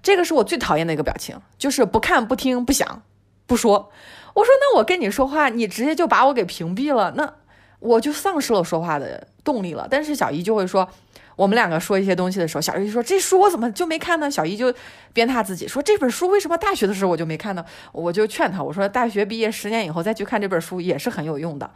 [0.00, 3.02] 这个是我最讨厌的一个表情，就是不看、不听、不想、
[3.46, 3.90] 不说。
[4.34, 7.34] 我说，那我跟你说话，你直接就把我给屏蔽了，那
[7.80, 9.88] 我就丧失了说话的动力了。
[9.90, 10.88] 但是小姨就会说。
[11.36, 14.72] 我们两个说一些东西的时候，小姨说：“这书我怎么就没看呢？”小姨就
[15.12, 21.70] 鞭挞自己说：“这本书为什么大学的时候我就没看呢？”我就劝他，我说：“大学毕业十年以后再去看这本书也是很有用的。”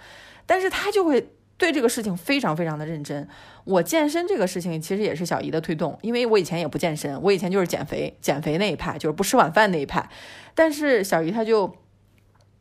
[0.46, 3.26] 但是他就会对这个事情非常非常的认真。
[3.64, 10.08] 我健身这个事情其实也是小姨的推动，因为我以前也不健身，我以前就是减肥减肥那一派，就是不吃晚饭那一派。
[10.54, 11.74] 但是小姨她就。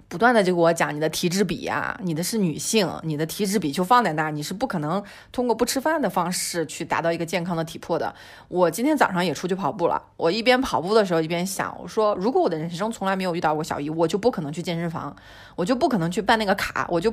[0.07, 8.13] 不断的就给我讲你的体脂比呀，你的是女性，你的体脂比就放在那儿，你是不可能通过不吃饭的方式去达到一个健康的体魄的。
[8.47, 15.13] 我今天早上也出去跑步了，我一边跑步的时候一边想，我说如果我的人生从来没有遇到过小姨，我就不可能去健身房，
[15.55, 17.11] 我就不可能去办那个卡，我就，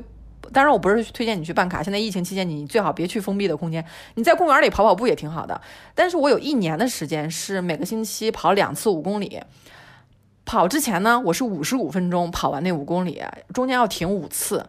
[0.52, 3.82] 当然我不是推荐你去办卡，现在疫情期间你最好别去封闭的空间，
[4.16, 5.58] 你在公园里跑跑步也挺好的。
[5.94, 9.40] 但是我有一年的时间是每个星期跑两次五公里。
[10.44, 13.22] 跑之前呢，我是五十五分钟跑完那五公里，
[13.54, 14.66] 中间要停五次，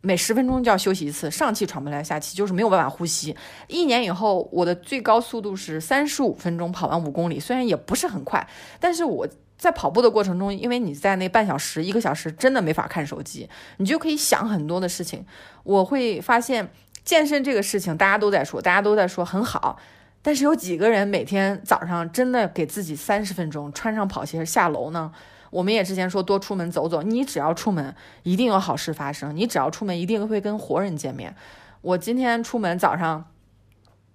[0.00, 3.34] 每十分钟就要休息一次，上气喘不来，下气就是没有办法呼吸。
[3.68, 8.46] 一年以后，我的最高速度是三十五分钟跑完五公里，虽然也不是很快，
[8.80, 13.48] 但是我在跑步的过程中，因为你在那半小时、一个小时真的没法看手机，
[13.78, 15.24] 你就可以想很多的事情。
[15.62, 16.70] 我会发现
[17.04, 19.78] 健身这个事情，大家都在说，大家都在说很好。
[20.26, 25.12] 但是有几个人每天早上真的给自己三十分钟穿上跑鞋下楼呢？
[25.50, 29.36] 我们也之前说多出门走走，你只要出门，一定有好事发生。
[29.36, 31.36] 你只要出门，一定会跟活人见面。
[31.82, 33.26] 我今天出门早上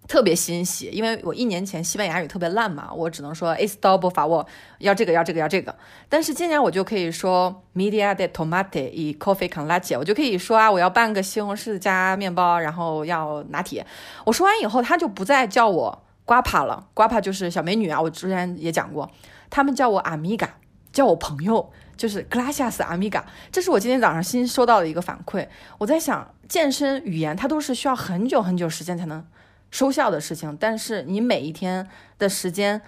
[0.10, 4.46] 特别欣喜，因为我一年前西班牙语特别烂嘛，我只能说 es doble 法我
[4.80, 5.74] 要这个要这个要这个。
[6.10, 13.86] 但是今年我就可以说 media de tomate y coffee con leche，我就可以说啊，我要半个西红柿加面包，然后要拿铁。
[14.26, 16.04] 我说完以后，他就不再叫我。
[16.26, 18.00] 瓜帕了，瓜帕就是小美女啊！
[18.00, 19.10] 我之前也讲过，
[19.50, 20.58] 他们叫我阿米嘎，
[20.94, 23.26] 叫我朋友，就是格拉夏斯阿米嘎。
[23.52, 25.48] 这是我今天早上新收到的一个反馈。
[25.80, 29.26] 我在想，健身语言它都是需要很久很久时间才能
[29.72, 32.82] 收效的事情，但是你每一天的时间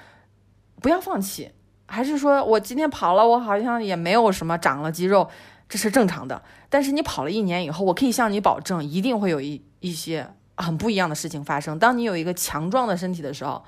[0.81, 1.51] 不要放弃。
[1.87, 5.29] 还是说我今天跑了，我好像也没有什么长了肌肉，
[5.67, 6.41] 这是正常的。
[6.69, 10.27] 但是你跑了一年以后，我可以向你保证，一定会有一一些。
[10.57, 11.79] 很不一样的事情发生。
[11.79, 13.63] 当你有一个强壮的身体的时候，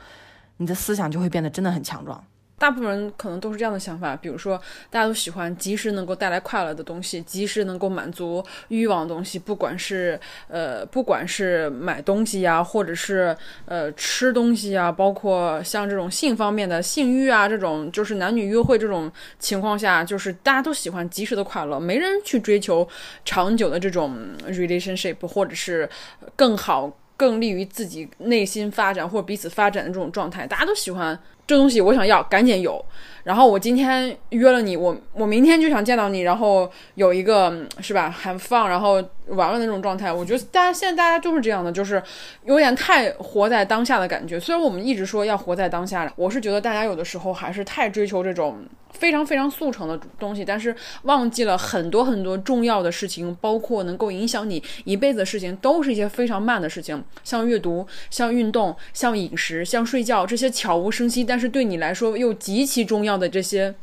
[0.58, 2.24] 你的思想就会变得真的很强壮。
[2.64, 4.58] 大部分人可能都是这样的想法，比如说，
[4.90, 22.88] 大家都喜欢及时能够带来快乐的东西，及时能够满足欲望的东西，不管是呃，不管是买东西呀，或者是呃吃东西啊，包括像这种性方面的性欲啊，这种就是男女约会这种情况下，就是大家都喜欢及时的快乐，没人去追求
[23.26, 25.90] 长久的这种 relationship，或者是
[26.38, 26.90] 更好。
[27.16, 32.84] 更利于自己内心发展或者彼此发展的这种状态，大家都喜欢这东西我想要，赶紧有。
[33.24, 38.96] 然后我今天约了你，我我明天就想见到你，然后有一个是吧，很放，然后
[39.28, 40.12] 玩玩那种状态。
[40.12, 42.02] 我觉得大家现在大家就是这样的，就是
[42.46, 44.40] 有点太活在当下的感觉。
[44.40, 48.58] 虽然我们一直说要活在当下，我是觉得大家有的时候还是太追求这种。
[48.94, 63.74] 非常非常速成的东西，但是忘记了很多很多重要的事情，包括能够影响你一辈子的事情，都是一些非常慢的事情，像阅读、像运动、像饮食、像睡觉这些悄无声息，但是对你来说又极其重要的这些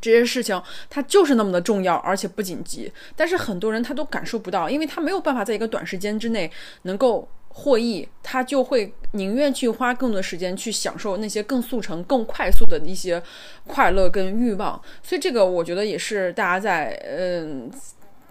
[0.00, 2.92] 这些事情，它就是那么的重要，而且不紧急。
[3.14, 6.50] 但是很多人他都感受不到，因为他没有办法在一个短时间之内
[6.82, 7.28] 能够。
[7.52, 13.20] 获益，他就会宁愿去花更多时间去享受那些更速成、更快速的一些
[13.66, 14.80] 快乐跟欲望。
[15.02, 17.68] 所以这个我觉得也是大家在嗯，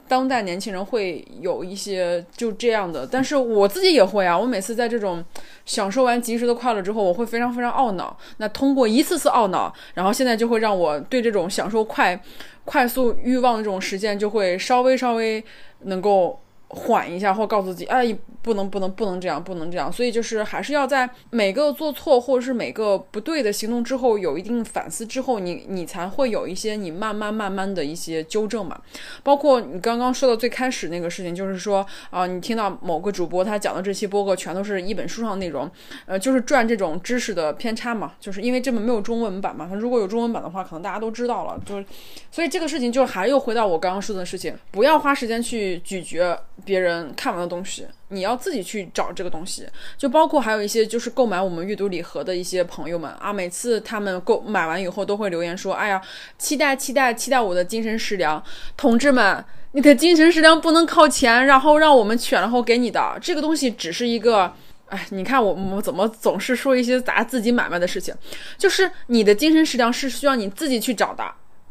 [0.09, 3.07] 当代年轻人会有一些就这样的。
[3.09, 5.23] 但是我自己也会啊，我每次在这种
[5.65, 8.17] 享受完及时的快乐之后，我会非常非常懊恼。
[8.37, 12.19] 那通过一次次懊恼，然后现在就会让我对这种享受快、
[12.65, 15.41] 快速欲望的这种实践就会稍微稍微
[15.83, 16.39] 能够。
[16.69, 19.91] 缓一下，或告诉自己，哎，不能，不能，不能这样，不能这样。
[19.91, 28.79] 所以就是还是要在每个做错或者是每个不对的行动之后，有一定反思之后，你你才会有一些你慢慢慢慢的一些纠正嘛。
[29.23, 35.69] 包括你刚刚说的最开始那个事情，就是说啊，你听到某个主播他讲的这期播客全都是一本书上的内容，
[36.05, 38.13] 呃，就是赚这种知识的偏差嘛。
[38.19, 41.59] 就是因为这本没有中文版嘛，他如果有中文版的话，可能大家都知道了。
[41.65, 41.85] 就是，
[42.29, 46.39] 所以这个事情就还又回到我刚刚说的事情，不要花时间去咀嚼。
[46.65, 49.67] 别人看完的东西，你要自己去找这个东西。
[49.97, 56.01] 就包括还有一些就是购买我们阅读礼盒的一些朋友们啊，每次他们购买完以后都会留言说：“哎呀，
[56.37, 58.43] 期待期待期待我的精神食粮，
[58.77, 64.53] 同志们，你的精神食粮不能靠钱，然后让我们选然后给你的这个东西只是一个，
[64.87, 68.13] 哎，你看我我怎么总是说一些砸自己买卖的事情，
[68.57, 71.23] 就是你的精神食粮是需要你自己去找的。”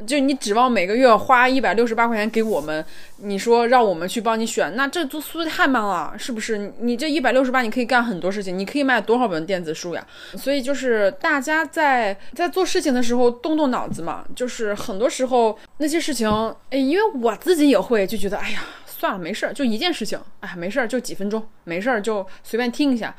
[0.07, 2.83] 就你指望每个月花一百六十八块钱给我们，
[3.17, 6.73] 你说让我们去帮你选，那这做速度太慢了，是不是？
[6.79, 10.07] 你这一百六十八，你可以干很多事情，你可以卖多少本电子书呀？
[10.37, 16.29] 所以就是大家在在做事情的时候动动脑子嘛，就是很多时候那些事情，
[16.69, 23.13] 哎，因为我自己也会就觉得，哎呀，算了，没事儿，就一件事情，哎，没事儿，就几分钟，没事儿就随便听一下。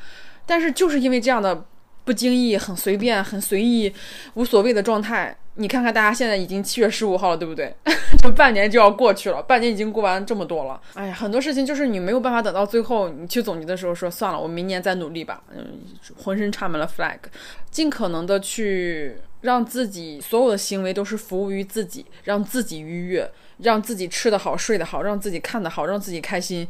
[0.47, 1.63] 但是就是因为这样的
[2.03, 3.93] 不经意、很随便、很随意、
[4.33, 5.37] 无所谓的状态。
[5.55, 7.75] 你看看，大家现在已经七月十五号了，对不对？
[8.23, 10.79] 这半年就要过去了，半年已经过完这么多了。
[10.93, 15.43] 哎呀，很多事情就是你没有办法等到最后，你去总结的时候说算了，我明年再努力吧。
[15.53, 15.79] 嗯，
[16.17, 17.19] 浑身插满了 flag，
[17.69, 26.65] 尽可能的去让自己所有的行为都是服务于自己，让自己愉悦，让自己吃得好、睡得好，让自己看得好，让自己开心，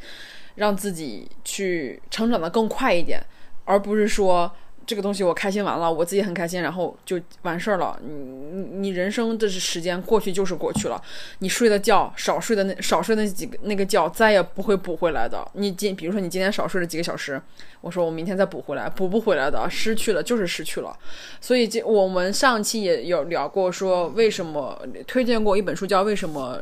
[0.56, 3.22] 让自己去成长的更快一点，
[3.66, 4.52] 而不是说。
[4.92, 7.98] 这个东西我开心完了，我自己很开心，然后就完事儿了。
[8.06, 11.02] 你你你人生的时间过去就是过去了，
[11.40, 15.50] 你睡的觉少睡的那少睡那几个那个觉再也不会补回来的。
[15.54, 17.42] 你今比如说你今天少睡了几个小时，
[17.80, 20.94] 我说我明天再补回来，补不回来的，失去了就是失去了。
[21.40, 24.78] 所以这我们上期也有聊过，说为什么
[25.08, 26.58] 推荐过一本书叫《为什么》。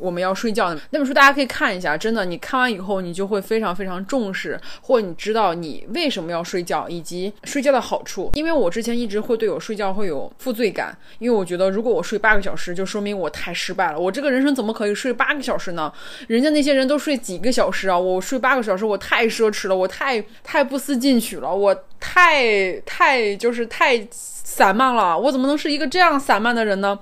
[0.00, 1.96] 我们要睡觉那本书，大家可以看一下。
[1.96, 8.30] 真的，你看完以后，你就会非常非常重视，或你知道你为什么要睡觉，以及睡觉的好处。
[8.34, 13.98] 因为我之前一直会对我睡觉会有负罪感，因为我觉得如果我睡八个小时，就说明我太失败了。
[13.98, 15.92] 我这个人生怎么可以睡八个小时呢？
[16.28, 26.98] 人家那些人都睡几个小时啊，我睡八个小时，我太奢侈了，我太太不思进取了，我太太就是太散漫了，我怎么能是一个这样散漫的人呢？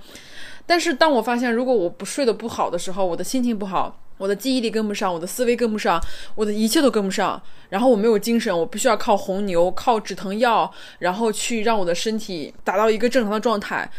[0.69, 5.99] 但是当我发现，如果我不睡得不好的时候，我的心情不好，我的记忆力跟不上，我的思维跟不上，
[6.35, 13.91] 我的一切都跟不上，然后我没有精神，我必须要靠红牛、靠止疼药，然后去让我的身体达到一个正常的状态。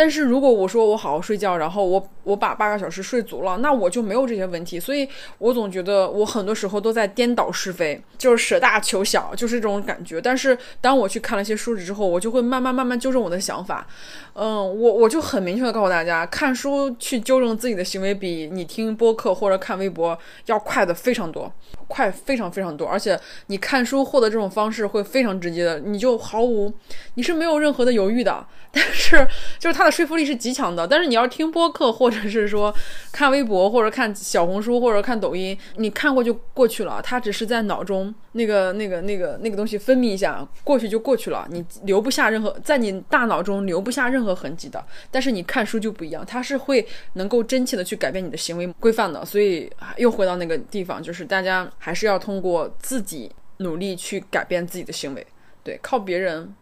[0.00, 4.80] 但是如果我说我好好睡觉，然后我我把八个小时睡足了，那我就没有这些问题。
[4.80, 10.18] 所以我总觉得我很多时候都在颠倒是非，就是舍大求小，就是这种感觉。
[10.18, 13.86] 但是当我去看了一些书籍之后，我就会慢慢慢慢纠正我的想法。
[14.32, 21.52] 嗯，我我就很明确的告诉大家，看书去纠正自己的行为，比你听播客或者看微博要快的非常多，
[21.90, 22.86] 快非常非常多。
[22.86, 26.72] 而且你看书获得这种方式会非常直接的，你就毫无，
[27.14, 28.46] 你是没有任何的犹豫的。
[28.72, 29.26] 但是
[29.58, 30.86] 就是它的说服力是极强的。
[30.86, 32.72] 但是你要听播客，或者是说
[33.10, 37.02] 看微博，或者看小红书，或者看抖音，你看过就过去了。
[37.02, 41.44] 它只是在脑中那个、那个、那个、那个东西分泌一下，过去就过去了。
[41.50, 44.84] 你留不下任何，在你大脑中留不下任何痕迹的。
[45.10, 49.24] 但是你看书就不一样，它是会能够真切的去改变你的行为规范的。
[49.24, 55.26] 所以又回到那个地方，就是大家还是要通过自己努力去改变自己的行为。
[55.64, 56.54] 对，靠别人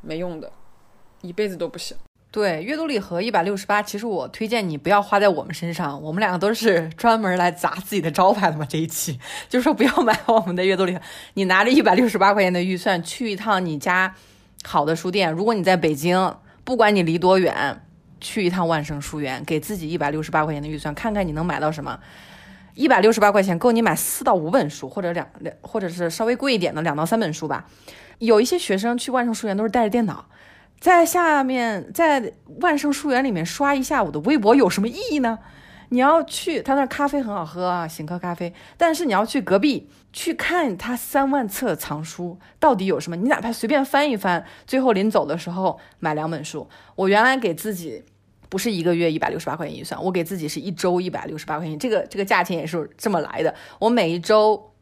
[0.00, 0.52] 没用的。
[1.22, 1.96] 一辈子都不行。
[2.30, 8.66] 对，阅读礼盒一百六十八，其实我推荐你不要花在我们身上，我们两个都是 专门来砸自己的招牌的嘛。
[8.68, 9.18] 这一期
[9.48, 11.00] 就是说不要买我们的阅读礼盒，
[11.34, 14.14] 你拿着一百六十八块钱的预算去一趟你家
[14.62, 17.82] 好的书店，如果你在北京，不管你离多远，
[18.20, 21.98] 去一趟万盛书园，给自己一百六十八块钱的预算，看看你能买到什么。
[22.78, 27.66] 一百六十八块钱够你买四到五本书，或者两两，或者是稍微贵一点的两到三本书吧。
[28.18, 30.26] 有一些学生去万盛书园都是带着电脑。
[30.78, 35.40] 在下面，在万盛书园里面刷一下午的微博有什么意义呢？
[35.88, 38.54] 你要去他那咖啡很好喝啊，醒客咖啡。
[38.76, 43.16] 但是你要去隔壁去看他三万册藏书到底有什么？
[43.16, 46.68] 你哪怕随便翻一翻，最后临走的时候买两本书。
[46.94, 48.04] 我原来给自己
[48.48, 53.54] 不是一个月一百六十八块钱预算，我给自己是一周一百六十八块钱，这个这个价钱也是这么来的。
[53.78, 54.72] 我每一周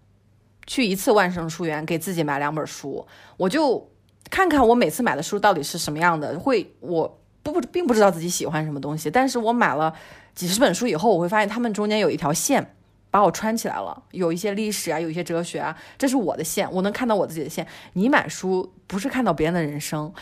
[0.66, 3.06] 去一次万盛书园，给自己买两本书，
[3.36, 3.90] 我就。
[4.28, 9.94] 看看我每次买的书到底是什么样的，会我不不并不知道自己喜欢什么东西，但是我买了
[10.34, 12.74] 几十本书以后，我会发现他们中间有一条线
[13.08, 17.64] 把我穿起来了，有一些历史啊，有一些哲学啊，这是我的线，我能看到我自己的线。
[17.92, 20.12] 你买书不是看到别人的人生。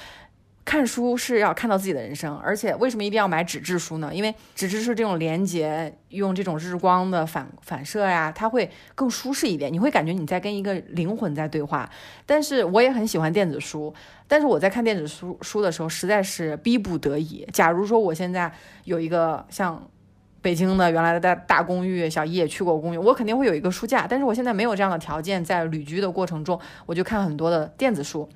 [0.65, 4.11] 看书是要看到自己的人生，而且为什么一定要买纸质书呢？
[4.15, 9.71] 因为纸质书这种连接，用这种日光的反反射呀，它会更舒适一点。
[9.71, 11.89] 你会感觉你在跟一个灵魂在对话。
[12.25, 13.93] 但是我也很喜欢电子书，
[14.27, 17.47] 但是我在看电子书书的时候，实在是逼不得已。
[17.53, 18.51] 假如说我现在
[18.85, 19.87] 有一个像
[20.41, 24.07] 北京的原来的大大公寓，小姨也去过公寓，我肯定会有一个书架。
[24.09, 28.27] 但是我现在没有这样的条件，在旅居的过程中，我就看很多的电子书。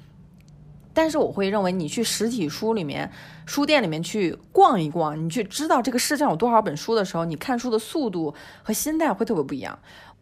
[0.98, 3.08] 但是我会认为，你去实体书里面、
[3.46, 8.34] 书店里面去逛一逛，你去知道这个世界上有多少本书的时候，你看书的速度
[8.64, 9.78] 和心态会特别不一样。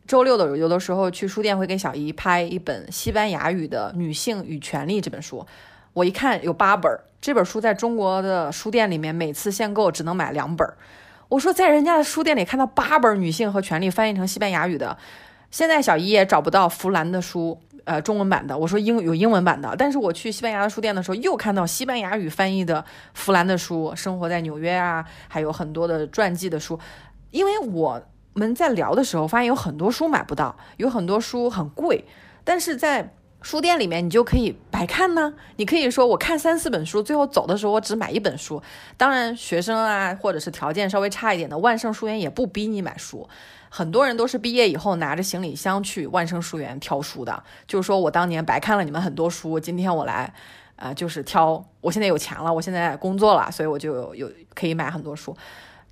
[0.07, 5.47] 周六的有的时候去书店会给小姨拍一本西班牙语的《女性与权利》这本书，
[5.95, 10.69] 我一看有八本，这本书在中国的书店里面每次限购只能买两本。
[11.29, 14.99] 我说在人家的书店里看到八本女性和权利翻译成西班牙语的，
[15.51, 17.59] 现在小姨也找不到弗兰的书。
[17.87, 22.85] 呃，中文版的，我说英有英文版的，但是我去西班牙的书店的时候，又看到西班牙语翻译的
[23.15, 26.77] 弗兰的书，生活在纽约啊，还有很多的传记的书。
[27.31, 28.03] 因为我
[28.35, 32.05] 们在聊的时候，发现有很多书买不到，有很多书很贵，
[32.43, 35.35] 但是在书店里面你就可以白看呢。
[35.55, 38.61] 你可以说我看三四本书，最后走的时候我只买一本书。
[38.97, 43.29] 当然，学生啊，或者是条件稍微差一点的，万圣书园也不逼你买书。
[43.77, 50.33] 很多人都是毕业以后拿着行李箱去万盛书园挑书的，就是说我当年白看了你们很多书，今天我来，
[50.77, 51.63] 啊，就是挑。
[51.83, 55.37] 我现在有钱了，我现在工作了，所以我就有可以买很多书。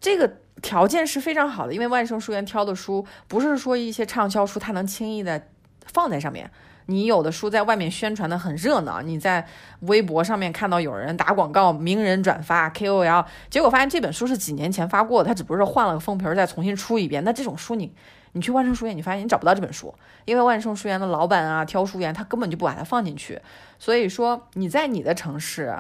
[0.01, 5.47] 这个条件是非常好的，因为万盛书园挑的书不是说一些畅销书，它能轻易的
[5.85, 6.51] 放在上面。
[6.87, 9.47] 你有的书在外面宣传的很热闹，你在
[9.81, 17.25] 微博上面看到有人打广告、名人转发、KOL，结果发现这本书是几年前发过的，它只不过是换了个封皮儿再重新出一遍。
[17.25, 17.91] 那这种书你
[18.33, 19.95] 你去万盛书院，你发现你找不到这本书，
[20.27, 23.41] 因为万盛书园的老板啊、挑书员他根本就不把它放进去。
[23.79, 25.75] 所以说你在你的城市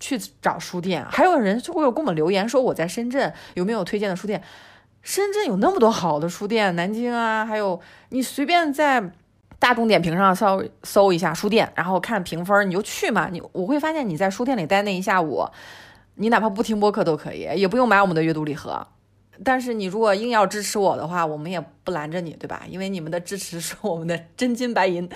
[0.00, 4.42] 去找书店，还有人就会有给我们留言说我在深圳有没有推荐的书店？
[5.02, 7.78] 深圳有那么多好的书店，南京啊，还有
[8.08, 9.12] 你随便在。
[9.58, 13.28] 大众点评上稍微搜一下书店，然后看评分，你就去嘛。
[13.30, 15.44] 你我会发现你在书店里待那一下午，
[16.14, 18.86] 你哪怕不听播客都可以，也不用买我们的阅读礼盒。
[19.44, 22.62] 但是你如果硬要支持我的话，我们也不拦着你，对吧？
[22.68, 25.08] 因为你们的支持是我们的真金白银。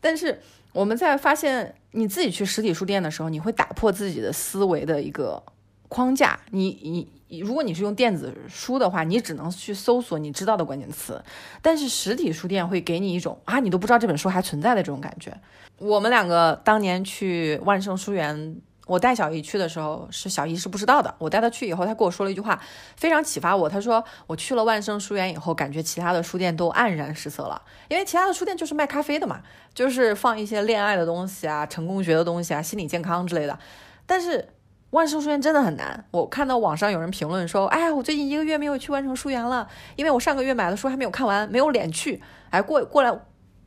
[0.00, 0.40] 但是
[0.72, 5.42] 我们在发现你自己去实体书店的时候，你会打破自己的思维的一个
[5.88, 6.38] 框架。
[6.50, 7.19] 你你。
[7.38, 11.22] 如果你是用电子书的话，你只能去搜索你知道的关键词，
[11.62, 15.32] 但是实体书店会给你一种啊，你都不知道这本书还存在的这种感觉。
[15.78, 18.56] 我们两个当年去万盛书园，
[18.86, 21.14] 我带小姨去的时候，是小姨是不知道的。
[21.18, 22.60] 我带她去以后，她跟我说了一句话，
[22.96, 23.68] 非常启发我。
[23.68, 29.40] 她说我去了万盛书园以后，感觉其他的书店都黯然失色了，因为其他的书店就是卖咖啡的嘛，
[29.72, 33.56] 就是放一些恋爱的东西啊、成功学的东西啊、心理健康之类的，
[34.04, 34.48] 但是。
[34.90, 36.04] 万盛书院真的很难。
[36.10, 42.20] 我看到网上有人评论说：“哎，我最近一个月没有去万盛书园了，因为我上个月买的书还没有看完，没有脸去。”
[42.50, 43.16] 哎，过过来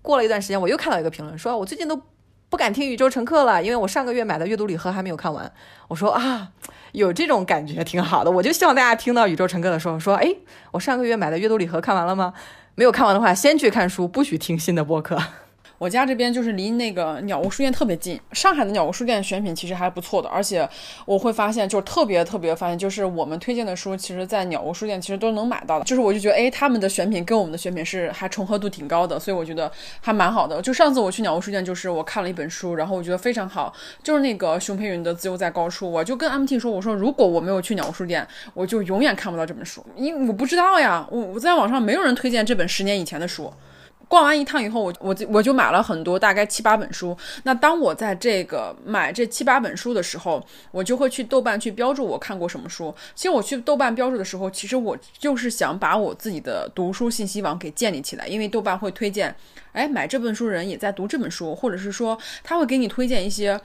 [0.01, 2.01] 过了一段时间，我又看到一个评论说：“我最近都
[2.49, 5.49] 不敢听宇宙乘客了，因为我上个月买的阅读礼盒还没有看完。”
[5.88, 6.49] 我说：“啊，
[6.91, 10.36] 有这种感觉挺好的。”我就希望大家听到宇宙乘客的时候说：“哎，
[10.71, 12.34] 我上个月买的阅读礼盒看完了吗？
[12.76, 15.17] 没有看完的话，先去看书，不许听新的播客。”
[15.84, 18.17] 我家这边就是离那个鸟屋书店特别近。
[18.31, 20.67] 上海的鸟屋书店选品其实还不错的，而且
[21.05, 25.84] 我会发现，就是特别特别发现，就是我们推荐的书，其实在鸟屋书店其实都能买到的。
[25.84, 29.69] 就是我就觉得，哎，他们的选品跟我们的选品是还重合度挺高的，所以我觉得
[29.99, 30.61] 还蛮好的。
[30.61, 43.51] 就上次我去鸟屋书店，就是我看了一本书，然后我觉得非常好，就是那个熊培云的《自由在高处》，我就跟 MT 说，我说如果我没有去鸟屋书店，我就永远看不到这本书，因为我不知道呀，我我在网上没有人推荐这本十年以前的书。
[44.14, 47.18] 逛完一趟以后，我我我就买了很多，大概七八本书。
[47.45, 52.93] 那当我在这个买这七八本书的时候，我就会去豆瓣去标注我看过什么书。
[53.16, 59.36] 其实我去豆瓣标注的时候，其实我就是想把我自己的读书信息网给建立起来，因为豆瓣会推荐，
[59.72, 63.59] 哎，买这本书人也在读这本书，或者是说他会给你推荐一些。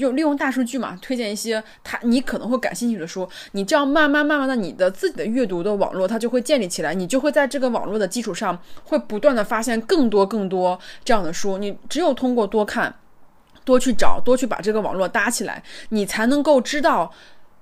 [0.00, 11.58] 就利用大数据嘛，推荐一些他你可能会感兴趣的书，你这样慢慢慢慢的，你的自己的阅读的网络它就会建立起来，你就会在这个网络的基础上，会不断的发现更多更多这样的书。
[11.58, 12.94] 你只有通过多看，
[13.64, 17.12] 多去找，多去把这个网络搭起来，你才能够知道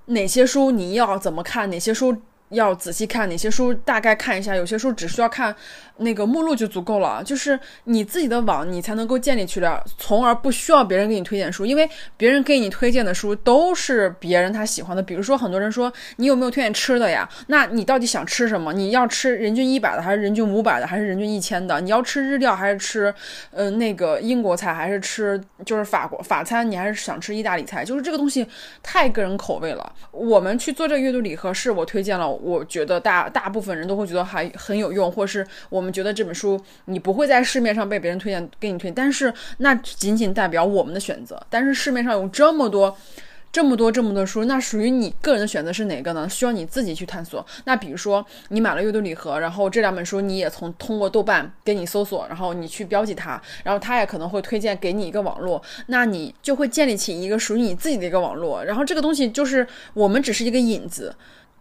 [0.07, 2.17] 哪些书你要怎么看，哪些书。
[2.51, 4.55] 要仔细看哪些书，大概看一下。
[4.55, 5.55] 有些书只需要看
[5.97, 7.23] 那个目录就足够了。
[7.25, 15.03] 就是你自己的网，你才能够建立起来，从而不需要别人给你推荐书，因为别人给你推荐的书都是别人他喜欢的。
[15.03, 17.29] 比如说，很多人说你有没有推荐吃的呀？
[17.49, 18.73] 那你到底想吃什么？
[18.73, 21.81] 你要吃人均一百的，还是人均五百的，还是人均一千的？
[21.81, 23.13] 你要吃日料，还是吃
[23.51, 26.71] 呃那个英国菜，还是吃就是法国法餐？
[26.71, 27.85] 你还是想吃意大利菜？
[27.85, 28.47] 就是这个东西
[28.83, 29.93] 太个人口味了。
[30.13, 32.34] 我们去做这个阅读礼盒，是我推荐了。
[32.43, 41.41] 我觉得大大部分人都会觉得还很有用，或是我们觉得这本书你不会在市面上被别人推荐给你推荐，但是那仅仅代表我们的选择。
[41.49, 42.97] 但是市面上有这么多。
[43.55, 46.29] 这么多这么多书，那属于你个人的选择是哪个呢？
[46.29, 47.47] 需要你自己去探索。
[47.67, 58.65] 那比如说你买了阅读礼盒，然后这两本书你也从通过豆瓣给你搜索，然后你去标记它，然后它也可能会推荐给你一个网络，那你就会建立起一个属于你自己的一个网络。
[58.65, 61.15] 然后这个东西就是我们只是一个引子。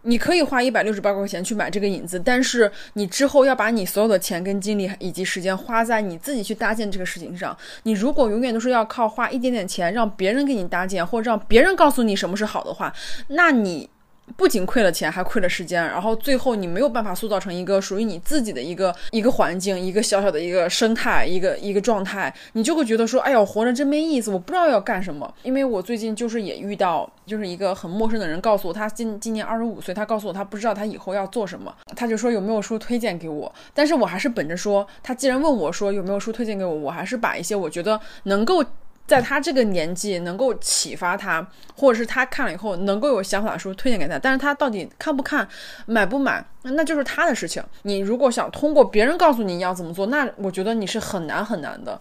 [0.04, 7.56] 你可以花一百六十八块钱去买这个影子，但是你之后要把你所有的钱跟精力以及时间花在你自己去搭建这个事情上。
[7.82, 12.92] 你如果永远都是要靠花一点点钱让别人给你搭建，或者让别人告诉你什么是好的话，
[13.28, 13.90] 那你。
[14.36, 25.32] 不仅亏了钱，还亏了时间，然后最后你没有办法塑造成一个属于你自己的一个一个环境，一个小小的一个生态，一个一个状态，你就会觉得说，哎呀，活着真没意思，我不知道要干什么。
[25.42, 38.64] 因为我最近就是也遇到，就是一个很陌生的人告诉我，他今今年二十五岁，他告诉我他不知道他以后要做什么，他就说有没有书推荐给我，但是我还是本着说，他既然问我说有没有书推荐给我，我还是把一些我觉得能够。
[39.06, 41.46] 在他这个年纪，能够启发他，
[41.76, 45.46] 或者是他看了以后能够有想法的书推荐给他，但是他到底看不看、
[45.86, 47.62] 买不买，那就是他的事情。
[47.82, 52.00] 你如果想通过别人告诉你要怎么做，那我觉得你是很难很难的。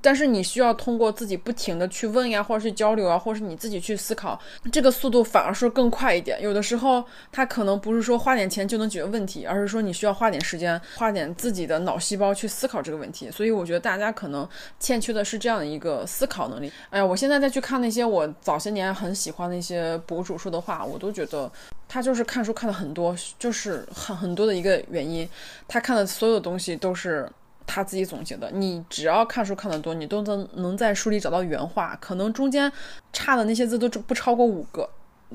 [0.00, 4.40] 但是你需要通过自己不停的去问呀，或者是交流啊，或者是你自己去思考，
[4.72, 6.40] 这个速度反而是更快一点。
[6.40, 13.30] 有的时候它可能不是说花点钱就能解决问题，而是说你需要花点时间，花点自己的脑细胞去思考这个问题。
[13.30, 14.48] 所以我觉得大家可能
[14.80, 16.72] 欠缺的是这样的一个思考能力。
[16.90, 21.50] 哎呀，我现在再去看那些我早些年很喜欢的一些博主说的话，我都觉得
[21.86, 25.28] 他就是看书看的很多，就是很很多的一个原因，
[25.68, 27.28] 他看的所有东西都是。
[27.66, 32.70] 他自己总结的，你只要看书看得多，你都能能在书里找到原话，可能中间
[33.12, 34.88] 差的那些字都不超过五个，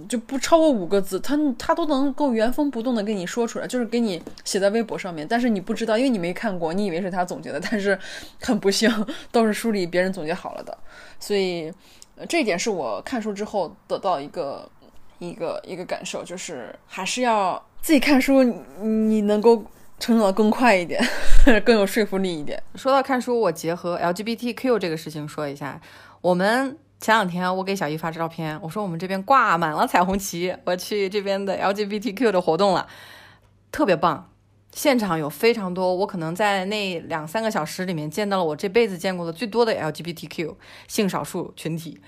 [0.08, 7.98] 就不超过五个字，他他都能够原封不动的跟你说出来，就是给你写在微博上面，但是你不知道，因为你没看过，你以为是他总结的，但是
[8.42, 8.92] 很不幸
[9.32, 10.78] 都是书里别人总结好了的，
[11.20, 11.72] 所以
[12.30, 14.70] 这一点是我看书之后得到一个
[15.20, 18.44] 一个一个感受，就是还是要自己看书，
[18.82, 19.64] 你能够。
[20.00, 21.04] 成长的更快一点，
[21.66, 22.62] 更有说服力一点。
[22.76, 25.82] 说到看书，我结合 LGBTQ 这个事情说一下。
[26.22, 32.88] 我们前两天我给小姨发照片，我说我们这边挂满了彩虹旗，我去这边的 LGBTQ 的活动了，
[33.72, 34.30] 特别棒。
[34.72, 40.56] 现场有非常多，我可能在那两三个小时里面见到了我这辈子见过的最多的 LGBTQ
[40.88, 42.00] 性少数群体。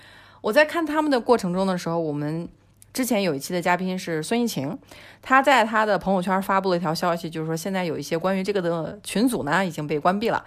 [0.42, 2.48] 我在看他们的过程中的时候，我们。
[2.92, 4.76] 之前有一期的嘉宾是孙艺晴，
[5.22, 10.44] 他在他的朋友圈发布了一条消息，就是说现在有一些关于这个的群组呢已经被关闭了。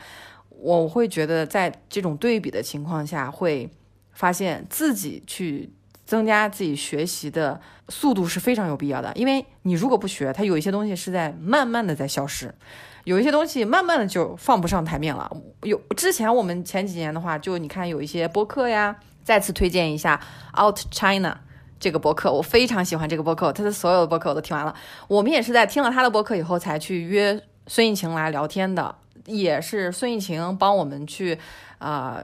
[0.50, 3.70] 我会觉得在这种对比的情况下，会
[4.12, 5.72] 发现自己去
[6.06, 9.12] 增加自己学习的速度是非常有必要的。
[9.16, 12.54] 因为你如果不学，它有一些东西是在慢慢的在消失，
[13.06, 15.30] 有一些东西慢慢的就放不上台面了。
[15.64, 20.20] 有之前我们前几年的话，就你看有一些播客呀，再次推荐一下
[20.58, 21.40] Out China。
[21.84, 24.74] 这个博客我非常喜欢，这个博客他的所有的博客我都听完了。
[25.10, 28.96] 我们也是在听了他的博客以后才去约孙艺晴来聊天的。
[29.26, 31.38] 也是孙艺晴帮我们去
[31.80, 32.24] 啊、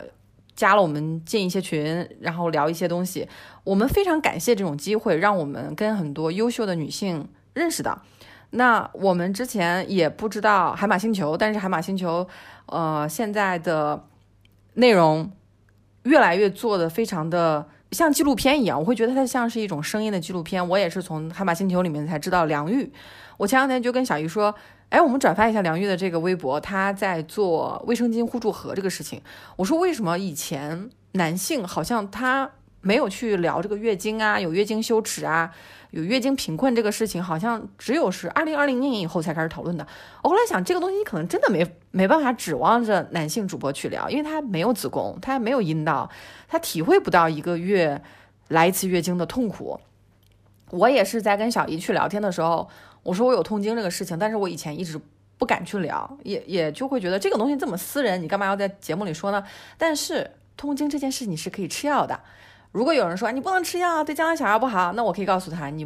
[0.56, 3.28] 加了我们进一些群，然后聊一些东西。
[3.66, 8.02] 我们非常感谢这种机会，让我们跟很多优秀的女性认识的。
[8.52, 12.28] 那我们之前也不知道海马星球，但是海马星球，
[12.66, 14.06] 呃，现在的
[14.76, 15.32] 内容
[16.04, 20.68] 越来越做的非常的像纪录片一样，我会觉得它像是一种声音的纪录片。
[20.68, 22.92] 我也是从海马星球里面才知道梁玉。
[23.38, 24.54] 我前两天就跟小鱼说，
[24.90, 29.22] 哎，我们转发一下梁玉的这个微博，他在做卫生巾互助盒这个事情。
[29.56, 35.52] 我说为什么以前男性好像他没有去聊这个月经啊，有月经羞耻啊，
[35.92, 39.88] 有月经贫困这个事情，好像只有是二零二零年以后才开始讨论的。
[40.22, 46.10] 我后来想，这个东西可能真的没没办法指望着男性主播去聊，因为他没有子宫，他没有阴道，
[46.48, 48.02] 他体会不到一个月
[48.50, 49.80] 来一次月经的痛苦。
[50.70, 52.70] 我也是在跟小姨去聊天的时候，
[53.02, 55.02] 我说我有痛经这个事情，但是我以前一直
[55.40, 59.44] 不敢去聊，也也就会觉得这个东西这么私人，你干嘛要在节目里说呢？
[59.80, 62.20] 但是痛经这件事你是可以吃药的。
[62.72, 65.84] 如果有人说你不能吃药，对将来小孩不好，那我可以告诉他，你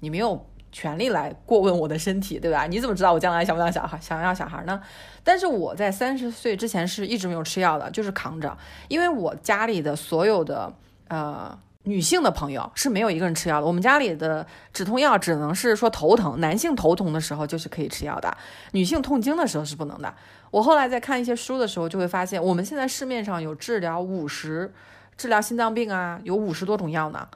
[0.00, 2.66] 你没有权利来过问我的身体，对吧？
[2.66, 4.80] 你怎么知道我将来想不想小孩，想要小孩呢？
[5.24, 8.56] 但是我在三十岁之前是一直没有吃药的，就是扛着，
[8.86, 10.72] 因为我家里的所有的
[11.08, 13.66] 呃女性的朋友是没有一个人吃药的。
[13.66, 18.34] 我们家里的止痛药只能是说头疼，男性头疼的时候就是可以吃药的，
[18.70, 20.14] 女性痛经的时候是不能的。
[20.52, 24.72] 我后来在看一些书的时候，就会发现我们现在市面上有治疗五十。
[25.16, 27.28] 治疗心脏病啊，有五十多种药呢，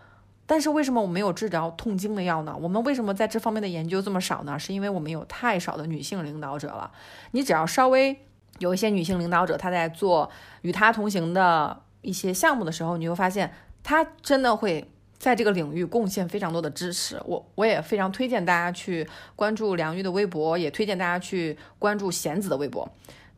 [0.47, 2.57] 但是为什么我没有治疗痛经的药呢？
[2.61, 4.59] 我们为什么在这方面的研究这么少呢？
[4.59, 6.91] 是因为我们有太少的女性领导者了。
[7.33, 8.16] 你只要稍微
[8.59, 10.31] 有一些女性领导者，她在做
[10.62, 13.53] 与她同行的一些项目的时候，你会发现
[13.83, 17.20] 她真的会在这个领域贡献非常多的知识。
[17.24, 22.89] 我我也非常推荐大家去关注梁玉的微博，也推荐大家去关注贤子的微博。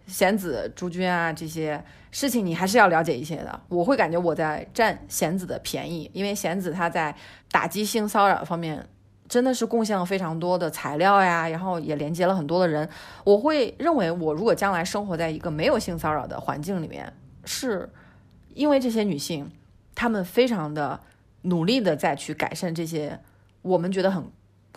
[0.06, 3.60] 贤子、朱军啊，这些事情你还是要了解一些的。
[3.68, 7.14] 我会感觉我在占贤子的便宜，因为贤子他在
[7.50, 8.88] 打击性骚扰方面
[9.28, 12.88] 真的是贡献了非常多的材料呀，然后也连接了很多的人。
[13.24, 17.12] 我会认为，我如果将来生活在一个没有性骚扰的环境里面，
[17.44, 17.90] 是
[18.54, 19.50] 因为这些女性，
[19.94, 21.00] 她们非常的
[21.42, 23.20] 努力的在去改善这些
[23.62, 24.24] 我们觉得很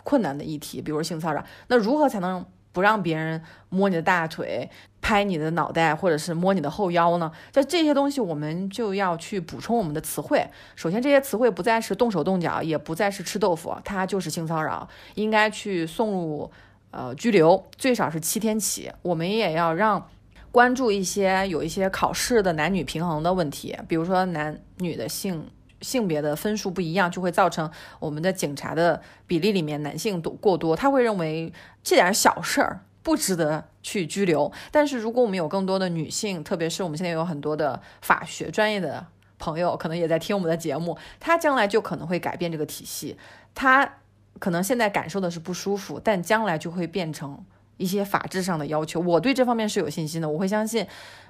[0.02, 1.42] 困难的议题，比如性骚扰。
[1.68, 4.68] 那如何才能不让别人摸你的大腿？
[5.00, 7.32] 拍你的脑袋，或者是摸你的后腰呢？
[7.50, 10.46] 就这些东西，我们就要去补充我们的词汇。
[10.76, 16.48] 首先，这些词汇不再是动手动脚，也不再是吃豆腐，它就是性骚扰，应该去送入
[16.92, 18.92] 呃拘留，最少是七天起。
[19.02, 20.08] 我们也要让
[20.52, 25.44] 关注一些有一些考试的男女平衡的问题，比如说男女的性
[25.82, 27.70] 性别的分数不一样，就会造成
[28.00, 31.52] 我们的警察的比例里面男性多过多，他会认为
[31.84, 32.80] 这点小事儿。
[33.04, 39.04] 不值得去拘留，但是如果我们有更多的女性，特别是我们现在有很多的法学专业的
[39.40, 43.16] 朋友，可能也在听我们的节目，他将来就可能会改变这个体系。
[43.56, 43.94] 他
[44.38, 47.44] 可能现在感受的是不舒服，但将来就会变成
[47.76, 49.00] 一些法制上的要求。
[49.00, 50.86] 我对这方面是有信心的，我会相信，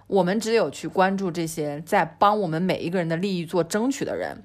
[0.06, 4.42] 我们只有去关注这些在帮我们每一个人的利益做争取的人，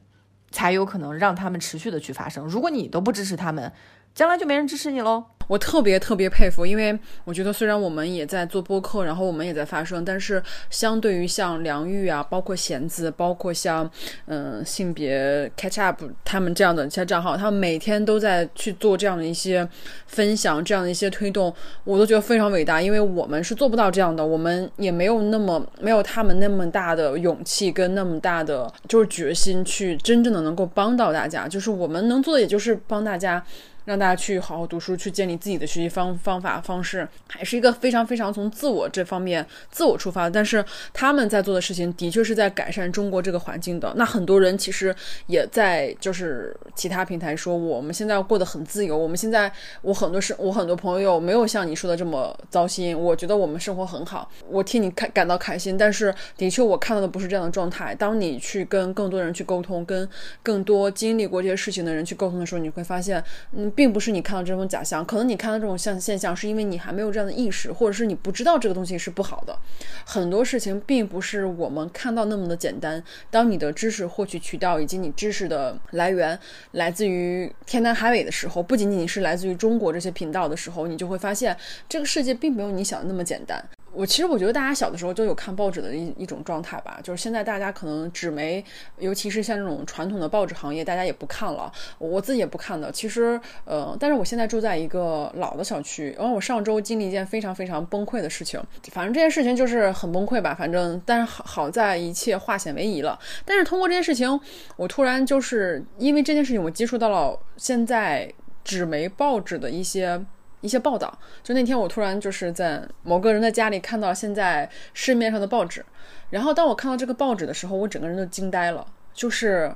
[0.51, 2.45] 才有可能让他们持续的去发生。
[2.45, 3.71] 如果你都不支持他们，
[4.17, 5.23] 将来就没人支持你喽。
[5.47, 10.41] 我特别特别佩服，因为我觉得虽然我们也在做播客，然后我们也在发声，但是
[10.71, 13.89] 相对于像梁玉啊，包括贤子，包括像
[14.25, 19.65] 嗯性别 catch up 他们这样的一些账号，他们每天都在去做这样的一些
[20.07, 21.53] 分享，这样的一些推动，
[21.83, 22.81] 我都觉得非常伟大。
[22.81, 31.47] 因为我们是做不到这样的，我们也没有那么没有他们那么大的勇气跟那么大的就是决心去真正的能够帮到大家。
[31.47, 33.41] 就是我们能做的，也就是帮大家。
[33.87, 40.29] 让大家去好好读书，去建立自己的学习方方法方式，还是一个非常非常从自我这方面自我出发。
[40.29, 43.93] 但是他们在做的事情，的确是在改善中国这个环境的。
[43.95, 44.93] 那很多人其实
[45.27, 48.97] 也在就是其他平台说，我们现在过得很自由。
[48.97, 49.49] 我们现在
[49.81, 52.93] 我很多是，我很多朋友没有像你说的这么糟心。
[52.99, 55.77] 我觉得我们生活很好，我替你开感到开心。
[55.77, 57.95] 但是的确，我看到的不是这样的状态。
[57.95, 60.05] 当你去跟更多人去沟通，跟
[60.43, 63.23] 更多经历过这些事情的人去沟通的时候，你会发现，
[63.53, 63.71] 嗯。
[63.77, 69.55] 并不是你看到这种假象，可能你看到这种像现象，是因为你还没有这样的意识，或者是你不知道这个东西是不好的。
[70.03, 73.01] 很多事情并不是我们看到那么的简单。
[73.29, 76.37] 当你的知识获取渠道以及你知识的来源
[76.71, 81.55] 来自于天南海北的时候，不仅仅是来自于中国这些频道的时候，你就会发现
[81.87, 83.63] 这个世界并没有你想的那么简单。
[83.97, 88.63] 我其实我觉得大家小的时候都有看报纸的一一种状态吧，就是现在大家可能纸媒，
[88.99, 92.91] 尤其是像这种传统的报纸行业，大家也不看了，我自己也不看的。
[92.91, 103.17] 其实，呃，但是我现在住在一个老的小区，然后我上周经历一件非常非常崩溃的事情，反正这件事情就是很崩溃吧，反正，但是好好在一切化险为夷了。
[103.45, 104.39] 但是通过这件事情，
[104.75, 108.31] 我突然就是因为这件事情，我接触到了现在
[108.63, 110.23] 纸媒报纸的一些。
[110.61, 115.85] 一些报道，就那天我突然就是在某个人的家里看到现在市面上的报纸，
[116.29, 119.73] 然后当我看到这个报纸的时候，我整个人都惊呆了，就是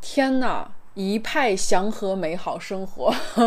[0.00, 3.14] 天呐，一派祥和美好生活。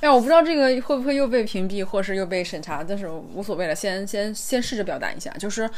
[0.00, 5.68] 哎呀，我不知道这个会不会又被屏蔽，或是又被审查，但是无所谓了，先先先试着表达一下，就是。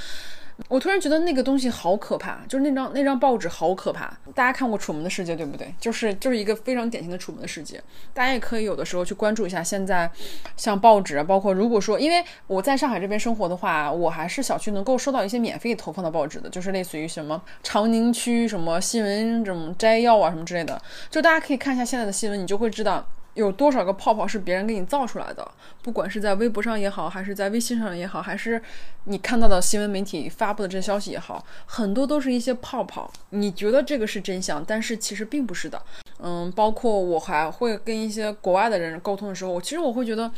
[0.68, 4.16] 我突然觉得那个东西好可怕，就是那张那张报纸好可怕。
[4.34, 5.74] 大家看过《楚门的世界》对不对？
[5.80, 7.78] 就是就是一个非常典型的《楚门的世界》。
[8.14, 10.10] 大家也可以有的时候去关注一下现在
[10.56, 20.80] 像报纸啊，包括如果说因为我在上海这边生活的话，我还是小区能够收到一些免费投放的报纸的，就是类似于什么长宁区什么新闻这种摘要啊什么之类的。
[21.10, 23.06] 就大家可以看一下现在的新闻，你就会知道。
[23.40, 25.50] 有多少个泡泡是别人给你造出来的？
[25.82, 28.62] 不管是在微博上也好，还是在微信上也好，还是
[29.04, 33.10] 你看到的新闻媒体发布的这些消息也好，很多都是一些泡泡。
[33.30, 35.82] 你觉得这个是真相，但是其实并不是的。
[36.20, 40.30] 嗯，包括我还会跟一些国外的人沟通的时候，我其实我会觉得。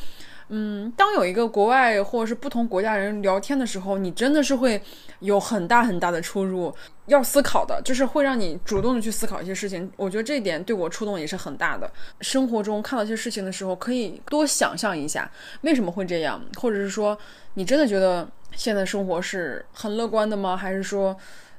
[0.54, 4.78] 嗯，当有一个国外或者是不同国家人聊天的时候，你真的是会
[5.20, 6.70] 有很大很大的出入，
[7.06, 9.90] 要思考的，就是会让你主动的去思考一些事情。
[9.96, 11.90] 我觉得这一点对我触动也是很大的。
[12.20, 15.30] 生活中看到一些事情的时候，可以多想象一下
[15.62, 17.18] 为什么会这样，或者是说
[17.54, 20.54] 你真的觉得现在生活是很乐观的吗？
[20.54, 21.16] 还是说？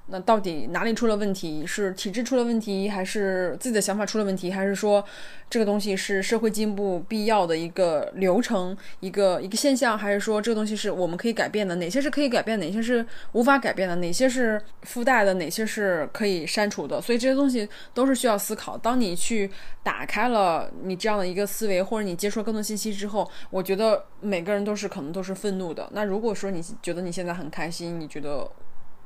[0.07, 1.65] 那到底哪里出了问题？
[1.65, 4.51] 是体制出了问题，还是自己的想法出了问题？
[4.51, 5.03] 还是说
[5.49, 9.97] 这个东西是社会进步必要的一个流程、一个一个现象？
[9.97, 11.75] 还是说这个东西是我们可以改变的？
[11.75, 12.59] 哪些是可以改变？
[12.59, 13.95] 哪些是无法改变的？
[13.95, 15.35] 哪些是附带的？
[15.35, 17.01] 哪些是可以删除的？
[17.01, 18.77] 所以这些东西都是需要思考。
[18.77, 19.49] 当你去
[19.83, 25.87] 打开了你这样的一个思维，或者你接触更多信息之后，我觉得每个人都是可能都是愤怒的。
[25.93, 28.45] 那如果说你觉得你现在很开心，你觉得？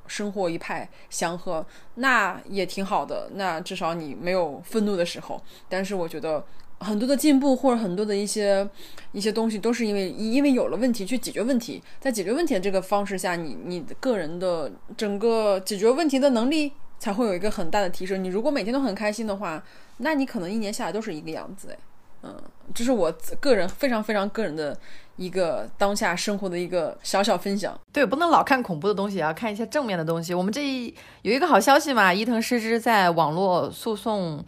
[0.07, 3.29] 生活一派祥和，那也挺好的。
[3.35, 5.41] 那至少你没有愤怒的时候。
[5.69, 6.43] 但是我觉得
[6.79, 8.67] 很多的进步或者很多的一些
[9.11, 18.23] 一些东西，都是因为因为有了问题去解决问题，在解决问题的这个方式下，你你个人的整个解决问题的能力才会有一个很大的提升。
[18.23, 19.63] 你如果每天都很开心的话，
[19.97, 21.77] 那你可能一年下来都是一个样子。
[22.23, 22.35] 嗯，
[22.73, 24.77] 这是我个人非常非常个人的。
[25.18, 30.34] 一个当下生活的一个小小分享，对，不能老看恐怖的东西，要看一些正面的东西。
[30.34, 30.93] 我们这
[31.24, 34.45] 有一个好消息嘛，伊藤诗织在网络诉讼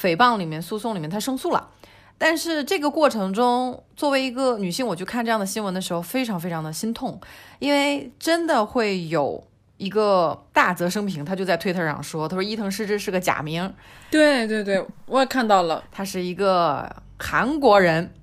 [0.00, 1.68] 诽谤里面诉讼里面他胜诉了，
[2.16, 7.20] 但是这个过程中，作为一个女性，我去看这样的新闻的时候，非常非常的心痛，
[7.58, 9.44] 因为真的会有
[9.78, 13.74] 一个大泽生平，他就在推特上说，他说伊藤诗织是个假名，
[14.12, 16.88] 对对对，我也看到了，他是一个
[17.18, 18.14] 韩国人。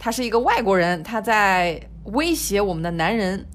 [0.00, 3.46] 他是一个外国人，他在威胁我们的男人。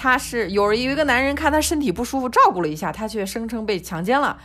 [0.00, 4.38] 他是有有一个男人看他身体不舒服，照顾了一下，他却声称被强奸了，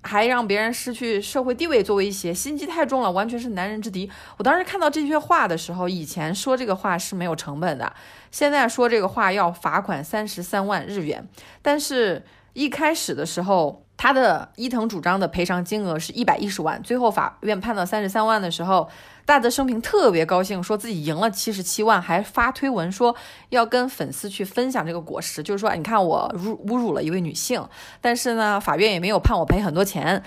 [0.00, 4.08] 还让别人失去社会地位做威胁，心机太重了，完全是男人之敌。
[4.36, 7.92] 我当时看到这句话的时候，以前说这个话是没有成本的，
[8.30, 11.28] 现在说这个话要罚款三十三万日元。
[11.62, 18.88] 但是一开始的时候，他的伊藤主张的赔偿金额是一百一十万，最后法院判到三十三万的时候。
[19.24, 23.16] 大泽生平特别高兴，说自己赢了七十七万，还发推文说
[23.48, 27.68] 要跟粉丝去分享这个果实，就是说，你看我辱侮辱了一位女性，
[28.00, 30.22] 但是呢，法院也没有判我赔很多钱。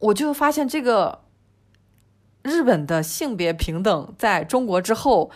[0.00, 1.20] 我就发现这个
[2.42, 5.30] 日本的性别平等在中国之后，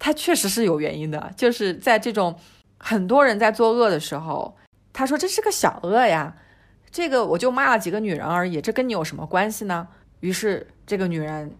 [0.00, 2.36] 它确实是有原因的，就是在这种
[2.76, 4.56] 很多人在作恶的时候，
[4.92, 6.34] 他说这是个小恶呀，
[6.94, 9.86] 这个我就骂了几个女人而已，这跟你有什么关系呢？
[10.20, 11.54] 于是这个女人。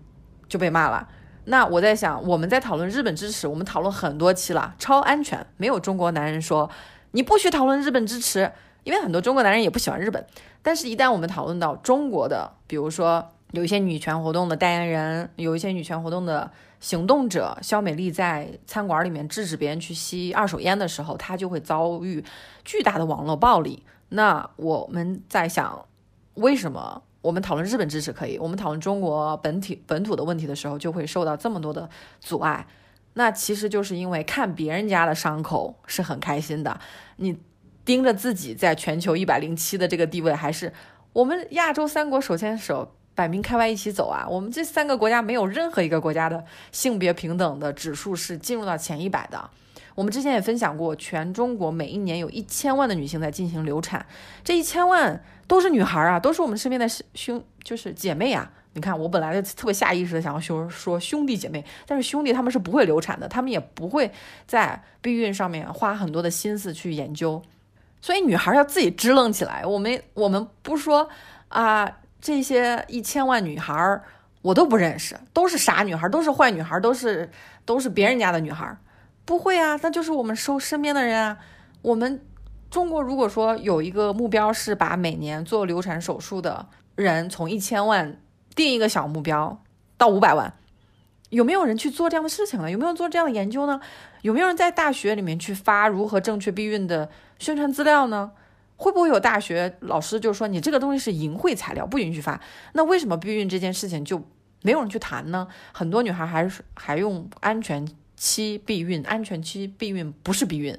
[0.46, 1.08] 就被骂了。
[1.46, 6.70] 那我在想，我们在讨论日本支持，我们讨论很多期了，超安全，没有中国男人说
[7.12, 8.52] 你不许讨论日本支持，
[8.84, 10.24] 因为很多中国男人也不喜欢日本。
[10.62, 22.22] 但是，一旦我们讨论到中国的，比如说有一些女权活动的代言人，有一些女权活动的行动者，肖美丽在餐馆里面制止别人去吸二手烟的时候，她就会遭遇
[22.64, 23.82] 巨大的网络暴力。
[24.10, 25.86] 那我们在想，
[26.34, 27.02] 为什么？
[27.22, 31.88] 我们讨论日本支持可以，我们讨论中国本体本土的问题的时候，就会受到这么多的
[32.20, 32.66] 阻碍。
[33.14, 36.78] 那其实就是因为看别人家的伤口是很开心的，
[37.16, 37.38] 你
[37.82, 40.72] 盯着自己在全球一百零七的这个地位，还是
[41.14, 44.26] 我们亚洲三国手牵手摆明开外一起走啊！
[44.28, 49.48] 我们这三个国家没有任何一个国家的性别平等的指数是进入到前一百的。
[49.94, 54.04] 我们之前也分享过，全中国每一年有一千万的女性在进行流产，
[54.42, 58.50] 这一千万都是女孩啊，都是我们身边的兄，就是姐妹啊。
[58.76, 64.10] 你看，我本来就特别下意识的想要说说兄弟姐妹，但是兄弟他们是不会流产的，他们也不会
[64.48, 67.40] 在避孕上面花很多的心思去研究，
[68.00, 69.64] 所以女孩要自己支棱起来。
[69.64, 71.08] 我们我们不说
[71.46, 74.00] 啊，这些一千万女孩
[74.42, 77.30] 我都不认识，都是傻女孩，都是坏女孩，都是
[77.64, 78.76] 都是别人家的女孩。
[79.24, 81.38] 不会啊，那就是我们收身边的人啊。
[81.82, 82.20] 我们
[82.70, 88.20] 中国如果说有一个目标是把每年做流产手术的人从一千万
[88.54, 89.62] 定一个小目标
[89.96, 90.52] 到五百万，
[91.30, 92.70] 有没有人去做这样的事情呢？
[92.70, 93.80] 有没有做这样的研究呢？
[94.22, 98.32] 有没有人在大学里面去发如何正确避孕的宣传资料呢？
[98.76, 102.40] 会不会有大学老师就说你这个东西是淫秽材料，不允许发？
[102.72, 104.22] 那为什么避孕这件事情就
[104.62, 105.46] 没有人去谈呢？
[105.72, 107.86] 很多女孩还是还用安全。
[108.16, 110.78] 期避孕，安全期避孕不是避孕，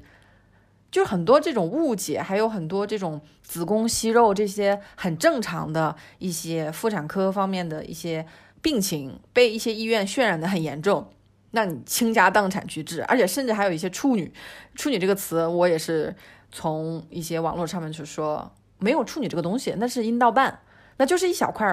[0.92, 8.26] 就是很多这种误解，还有很多这种子宫息肉这些很正常的一些妇产科方面的一些
[8.62, 11.08] 病情，被一些医院渲染的很严重，
[11.52, 14.34] 让你倾家荡产去治，而且甚至还有一些处女，
[14.76, 16.16] 处女这个词我也是
[16.52, 20.60] 从一些网络上面去说，没有处女这个东西，那是阴道瓣，
[20.98, 21.68] 那就是一小块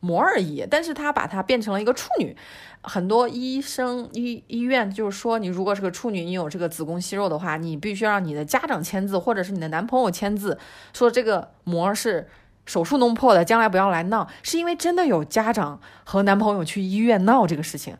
[0.00, 2.36] 膜而已，但是他把它变成了一个处女。
[2.82, 10.58] 很多医生医医院就是说，你如果是个处女，你有这个子宫息肉的话，你必须让你的家长签字，或者是你的男朋友签字，
[10.92, 12.28] 说这个膜是
[12.66, 14.28] 手术弄破的，将来不要来闹。
[14.44, 17.96] 是因为真的有家长和男朋友去医院闹这个事情。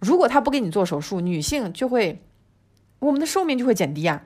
[0.00, 2.22] 如果他不给你做手术，女性就会
[2.98, 4.22] 我们的寿命就会减低啊。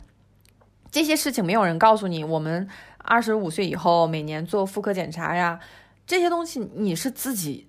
[0.91, 2.25] 这些事情没有人告诉你。
[2.25, 2.69] 我们
[2.99, 5.61] 二十五岁以后每年做妇科检查呀，
[6.11, 7.69] 这些东西你是自己。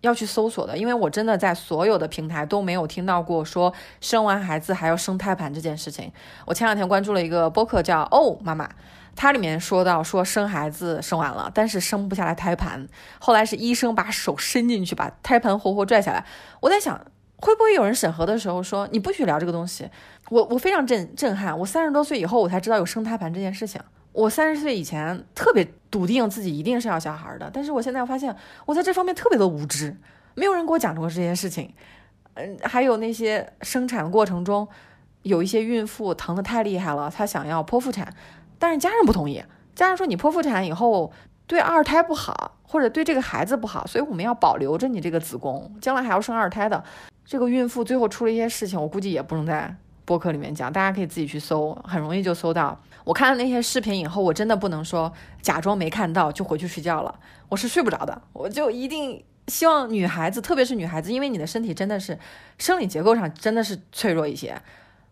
[0.00, 6.10] 要去搜索的，因为我真的在所有的平台都没有听到过说生完孩子还要生胎盘这件事情。
[6.44, 8.68] 我前两天关注了一个播客叫哦妈妈，
[9.14, 12.84] 它里面说到说生孩子生完了，但是生不下来胎盘，
[13.20, 16.26] 后来是医生把手伸进去把胎盘活活拽下来。
[16.58, 17.00] 我在想，
[17.36, 19.88] 会不会有人审核的时候说你不许聊这个东西？
[20.30, 23.80] 我我非常震震撼，我三十多岁以后我才知道有生胎盘这件事情。
[24.12, 28.34] 我三十岁以前特别笃定自己一定是要小孩的，但是我现在发现
[28.66, 29.96] 我在这方面特别的无知，
[30.34, 31.72] 没有人给我讲过这件事情。
[32.34, 34.66] 嗯，还有那些生产过程中
[35.22, 38.14] 有一些孕妇疼得太厉害了，她想要剖腹产，
[38.58, 39.42] 但是家人不同意，
[39.74, 41.12] 家人说你剖腹产以后
[41.46, 46.82] 对二胎不好，或者对这个孩子不好，所以我们要保留着你这个子宫，将来还要生二胎的。
[47.24, 52.80] 这个孕妇最后出了一些事情，我估计也不能再播客里面讲，大家可以自己去搜，很容易就搜到。
[53.04, 58.22] 我看了那些视频以后，我真的不能说假装没看到就回去睡觉了，我是睡不着的。
[58.32, 62.18] 我就一定希望女孩子，特别是女孩子，因为你的身体真的是
[62.58, 64.60] 生理结构上真的是脆弱一些，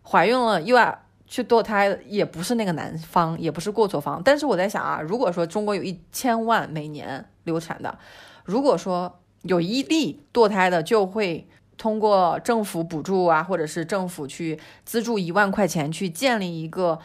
[0.03, 4.21] 怀孕了又要去堕胎，也不是那个男方，也不是过错方。
[4.23, 7.97] 但是我在想啊，如果说中国有一千万每年流产的，
[8.45, 11.47] 如果说有一例堕胎的，就会
[11.81, 16.99] 通过政府补助啊，或者是政府去资助一万块钱去建立一个。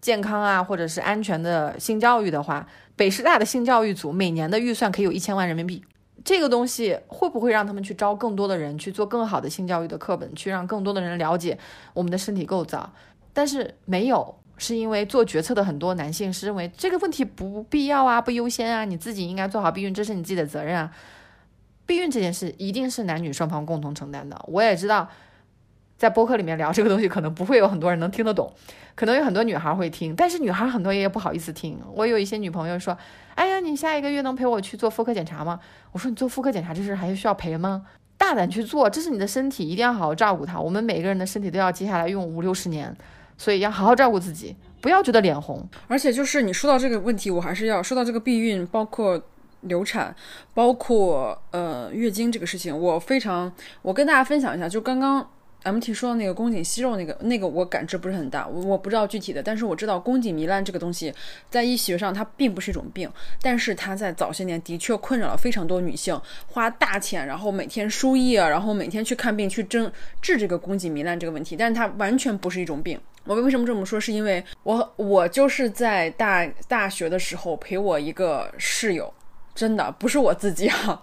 [0.00, 2.66] 健康啊，或者是安全的性教育的话，
[2.96, 5.80] 北师大的性教育组每年的预算可以有一千万人民币。
[6.24, 11.56] 这个东西会不会让他们去招更多的人去做更好的性教育的课本，去让更多的人了解
[11.94, 12.92] 我们的身体构造？
[13.32, 20.90] 但是没有，是因为做决策的很多男性是认为这个问题不必要啊，不优先啊，你自己应该做好避孕，这是你自己的责任啊。
[21.86, 24.40] 避孕这件事一定是男女双方共同承担的。
[24.48, 25.08] 我也知道。
[25.98, 28.52] 在播客里面聊这个东西，可能不会有很多人能听得懂，
[28.96, 31.78] 可能有很多女孩会听，但是女孩很多也不好意思听。
[31.94, 32.98] 我有一些女朋友说
[33.36, 35.60] ：“哎呀，你下一个月能陪我去做妇科检查吗？”
[35.92, 37.86] 我说：“你做妇科检查这事还需要陪吗？
[38.18, 40.58] 大胆去做，这是你的身体，一定要好好照顾它。
[40.58, 42.92] 我们每个人的身体都要接下来用五六十年，
[43.38, 45.64] 所以要好好照顾自己，不要觉得脸红。
[45.86, 49.22] 而且就是你说到这个问题，我还是要说到这个避孕，包括
[49.62, 50.14] 流产，
[50.54, 53.52] 包括呃月经这个事情，我非常，
[53.82, 55.28] 我跟大家分享一下，就刚刚。
[55.64, 61.14] M T 说的那个宫颈息肉，那个那个我感知不是很大，我我不知道具体的，但是我知道宫颈糜烂这个东西
[61.48, 63.08] 在医学上它并不是一种病，
[63.40, 69.88] 但是它在早些年的确困扰了非常多女性，花大钱，然后每天输液，然后每天去看病去针
[70.20, 72.98] 治这个宫颈糜烂这个问题，但是它完全不是一种病。
[73.22, 74.00] 我为什么这么说？
[74.00, 79.14] 是因为我我就是在大大学的时候陪我一个室友，
[79.54, 81.02] 真的不是我自己啊。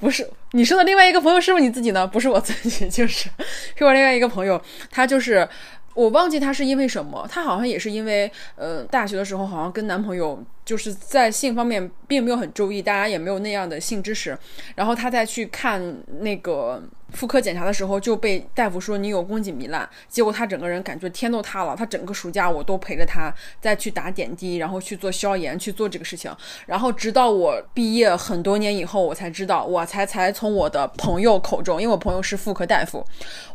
[0.00, 2.04] 不是你说的另外一个朋友是不是你自己呢？
[2.06, 3.30] 不是我自己， 就是
[3.76, 5.48] 是我另外一个朋友，他就是
[5.94, 14.38] 我忘记她是因为什么，她好像也是因为呃大学的时候好像跟男朋友就是在性方面并没有很注意，大家也没有那样的性知识，
[14.74, 16.82] 然后他再去看那个。
[17.12, 21.74] 妇科检查的时候就被大夫说你有宫颈糜烂，结果他整个人感觉天都塌了。
[21.74, 26.32] 他整个暑假我都陪着他再去打点滴，然后去做消炎，去做这个事情。
[26.66, 33.04] 然后直到我毕业很多年以后，我才知道，我才才从我的朋友口中，因为我朋友是妇科大夫，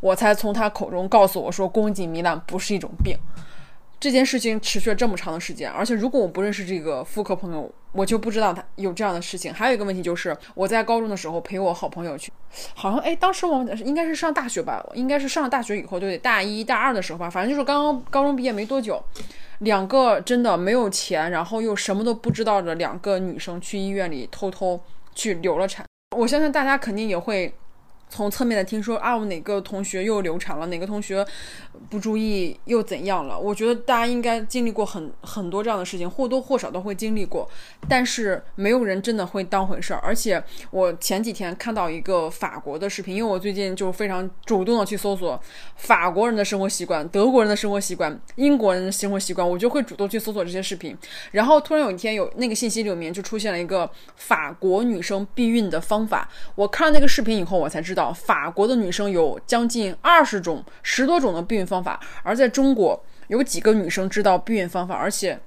[0.02, 3.18] 我才从他口中告诉我说宫颈糜烂不是一种病。
[4.06, 9.52] 这件事情持续了这么长的时间，而且如果我不认识这个妇科朋友，我就不知道他有这样的事情。
[9.52, 12.32] 还有一个问题就是，我在高中的时候陪我好朋友去，
[12.76, 19.04] 好像哎，当时我们应该是上大学吧，应该是上了大学以后，对，大一大二的时候吧，反正就是刚刚高中毕业没多久，
[19.62, 24.80] 两个真的没有钱，然后又什么都不知道的两个女生去医院里偷偷
[25.16, 25.84] 去流了产。
[26.16, 27.52] 我相信大家肯定也会。
[28.16, 31.26] 从侧面的听说啊，我哪个同学又流产了，哪个同学
[31.90, 33.38] 不注意又怎样了？
[33.38, 37.46] 我觉得大家应该经历过很很多这样的事情，或多或少都会经历过，
[37.90, 40.00] 但是没有人真的会当回事儿。
[40.02, 40.42] 而且
[40.72, 45.38] 我前几天看到一个法国的视频，因为我最近就非常主动的去搜索
[45.76, 50.98] 法国人的生活习惯、德国人的生活习惯、英国人的生活习惯，我就会主动去搜索这些视频。
[51.34, 58.05] 然后突然有一天有那个信息里面就出现了一个法国女生避孕的方法，我看了那个视频以后，我才知道。
[58.14, 65.40] 法国的女生有将近二十种、十多种的避孕方法，而在中国有几个女生知道避孕方法，而且。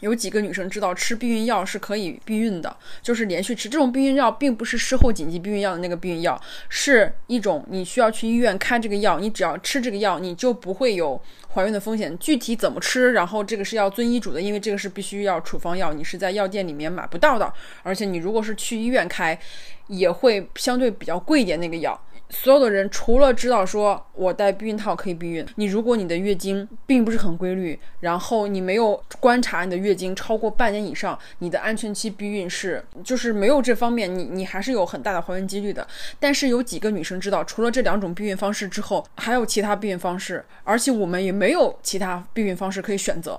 [0.00, 6.38] 有几个女生知道吃避孕药是可以避孕的，就是连续吃这种避孕药，并不是事后紧急避孕药的那个避孕药，
[6.68, 11.18] 是一种你需要去医院开这个药，你只要吃这个药，你就不会有
[11.54, 12.18] 怀孕的风险。
[12.18, 17.50] 具体怎么吃，然后这个是要遵医嘱的，因为这个是必须要处方药，你是在药店里面买不到的，
[17.82, 19.38] 而且你如果是去医院开，
[19.86, 21.98] 也会相对比较贵一点那个药。
[22.30, 35.86] 所有的人除了知道说我戴避孕套可以避孕，你如果你的月经并不是很规律，然后你没有观察你的月经超过半年以上，你的安全期避孕是就是没有这方面，你你还是有很大的怀孕几率的。
[36.18, 43.38] 但是有几个女生知道，除了这两种避孕方式之后，还有其他避孕方式，而且我们也没有其他避孕方式可以选择。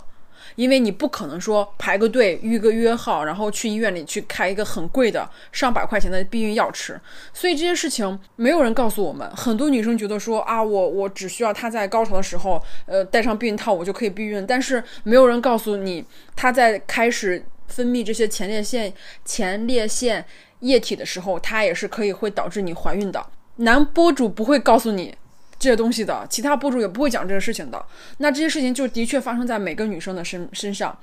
[0.55, 6.99] 因为你不可能说排个队预个约号，然后去医院里去开一个很贵的上百块钱的避孕药吃，
[7.33, 9.29] 所以这些事情没有人告诉我们。
[9.35, 18.93] 很多女生觉得说啊，我我只需要她在高潮的时候，呃，戴上避孕套我就可以避孕，但是没有人告诉你，她在开始分泌这些前列腺
[19.23, 20.23] 前列腺
[20.59, 23.25] 液体的时候，它也是可以会导致你怀孕的。
[23.57, 25.15] 男博主不会告诉你。
[25.57, 27.85] 这些东西的其他博主也不会讲这个事情的。
[28.17, 30.97] 那这些事情就的确发生在每个女生的身身上。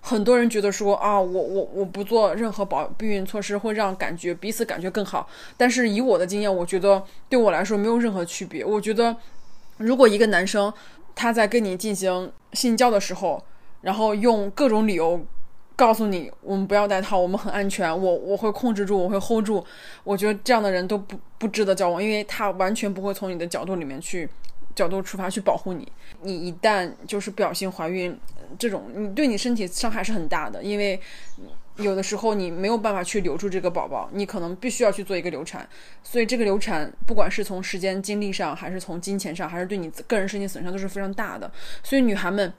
[0.00, 5.28] 很多人觉得说啊，我我我不做任何保避孕措施会让感觉彼此感觉更好。
[5.56, 8.64] 但是以我的经验，我觉得对我来说没有任何区别。
[8.64, 9.16] 我觉得
[9.78, 10.72] 如果一个男生
[11.14, 13.42] 他在跟你进行性交的时候，
[13.80, 15.24] 然后用各种理由。
[15.76, 17.90] 告诉你，我们不要戴套，我们很安全。
[17.90, 19.64] 我我会控制住，我会 hold 住。
[20.04, 24.28] 我觉得这样的人都不不值得交往，因为他完全不会从你的角度里面去
[24.76, 25.90] 角度出发去保护你。
[26.22, 28.16] 你一旦就是不小心怀孕，
[28.56, 31.00] 这种你对你身体伤害是很大的，因为
[31.76, 35.68] 有的时候你没有办法去留住这个宝宝，你可能必须要去做一个流产。
[36.04, 41.50] 所以这个流产，不管是从时间精力上，还是从金钱上，还是对你个人身体损伤，都是非常大的。
[41.82, 42.52] 所以女孩们，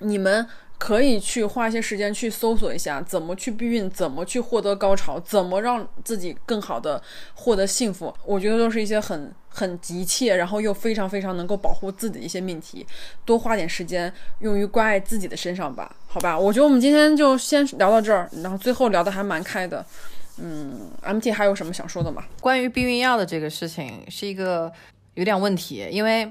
[0.00, 0.44] 你们。
[0.78, 7.02] 可以去花一些时间去搜索一下怎么去避孕，怎么去获得高潮，怎么让自己更好的
[7.34, 8.14] 获得幸福。
[8.24, 12.86] 我觉得都是一些很很急切，然后又非常非常能够保护自己的一些命题。
[13.24, 16.38] 多花点时间用于关爱自己的身上吧，好吧？
[16.38, 19.84] 我觉得我们今天就先聊到这儿，然后最后聊的还蛮开的。
[20.38, 22.22] 嗯，MT 还有什么想说的吗？
[22.42, 24.70] 关于避孕药的这个事情是一个
[25.14, 26.30] 有点问题，因为。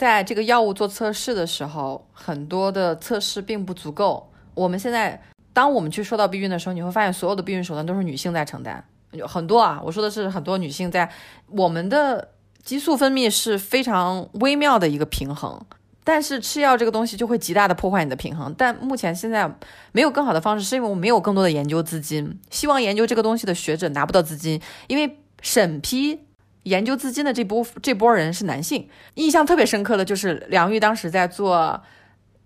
[0.00, 4.32] 在这个药物做测试的时候，很多的测试并不足够。
[4.54, 5.22] 我们现在，
[5.52, 9.78] 当我们去说到避孕的时候，你会发现所有的避孕手段都是女性在承担，有很多啊。
[9.84, 11.10] 我说的是很多女性在
[11.48, 12.28] 我们的
[12.62, 15.60] 激素分泌是非常微妙的一个平衡，
[16.02, 18.54] 但是吃药这个东西就会极大的破坏你的平衡。
[18.56, 19.54] 但目前现在
[19.92, 22.40] 没有更好的方式，是因为我们没有更多的研究资金。
[22.48, 26.20] 希望研究这个东西的学者拿不到资金，因为审批。
[26.64, 31.82] 研究资金的这波这波人是男性，印象特别深刻的就是梁玉当时在做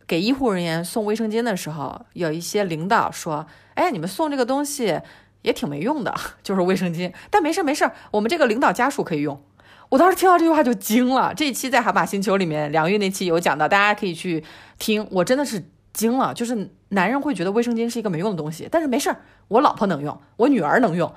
[0.06, 5.00] 给医护人员送卫生巾的时候，有一些领导说：“哎，你们送这个东西
[5.42, 7.12] 也挺没用的， 就是卫生巾。
[7.30, 9.42] 但没事没事，我们这个领导家属可以用。”
[9.90, 11.32] 我当时听到这句话就惊了。
[11.34, 14.42] 这一期在海马星球里面，梁玉那期有讲到，大家可以去
[14.78, 15.06] 听。
[15.10, 15.62] 我真的是
[15.92, 21.12] 惊了，就是男人会觉得卫生巾是一个没用的东西，但是没事儿，我老婆能用，我女儿能用。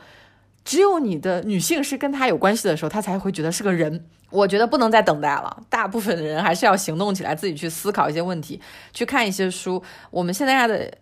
[0.68, 4.06] 只有你的女性是跟他有关系的时候，他才会觉得是个人。
[4.30, 8.60] 我觉得不能再等待了，大部分的人还是要行动起来，自己去思考一些问题，
[8.92, 9.82] 去看一些书。
[10.12, 10.94] 我们现在的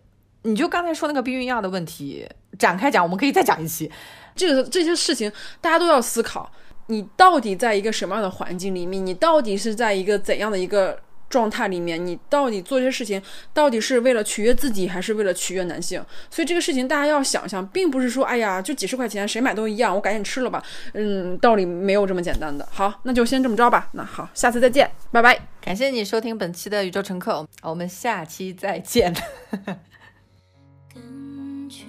[0.42, 2.24] 你就刚才说那个避孕药的问题
[2.56, 3.90] 展开讲，我们可以再讲一期。
[4.36, 6.48] 这个这些事情大家都要思考，
[6.86, 10.96] 你到底在一个什么样的环境里面，你到底是在一个怎样的一个
[11.28, 13.20] 状态里面，你到底做这些事情
[13.52, 16.04] 到底是为了取悦自己，还是为了取悦男性？
[16.30, 20.62] 所以这个事情大家要想想，并不是说哎呀就几十块钱谁买都一样，我赶紧吃了吧。
[20.94, 22.66] 嗯，道理没有这么简单的。
[22.70, 23.88] 好，那就先这么着吧。
[23.92, 25.38] 那好，下次再见，拜拜。
[25.60, 29.12] 感谢你收听本期的宇宙乘客，我们下期再见。
[30.94, 31.86] 跟去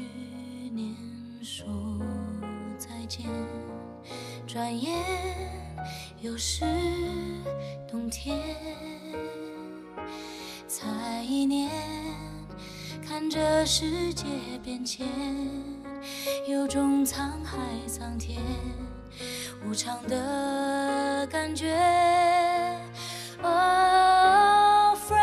[0.74, 0.96] 年
[1.44, 1.68] 说
[2.78, 3.26] 再见，
[4.48, 4.92] 转眼
[6.22, 6.66] 又是
[7.88, 8.36] 冬天。
[11.30, 11.70] 一年
[13.06, 14.24] 看着世界
[14.64, 15.06] 变迁
[16.48, 18.42] 有种沧海桑田
[19.66, 21.76] 无常的感觉。
[23.44, 25.20] Oh friend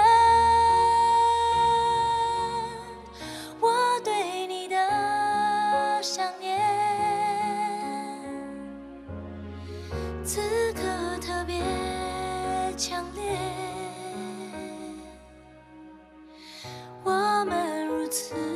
[3.58, 4.76] 我对你的
[6.02, 6.60] 想念
[10.22, 10.42] 此
[10.74, 10.82] 刻
[11.22, 11.62] 特别
[12.76, 13.63] 强烈。
[17.04, 18.53] 我们如此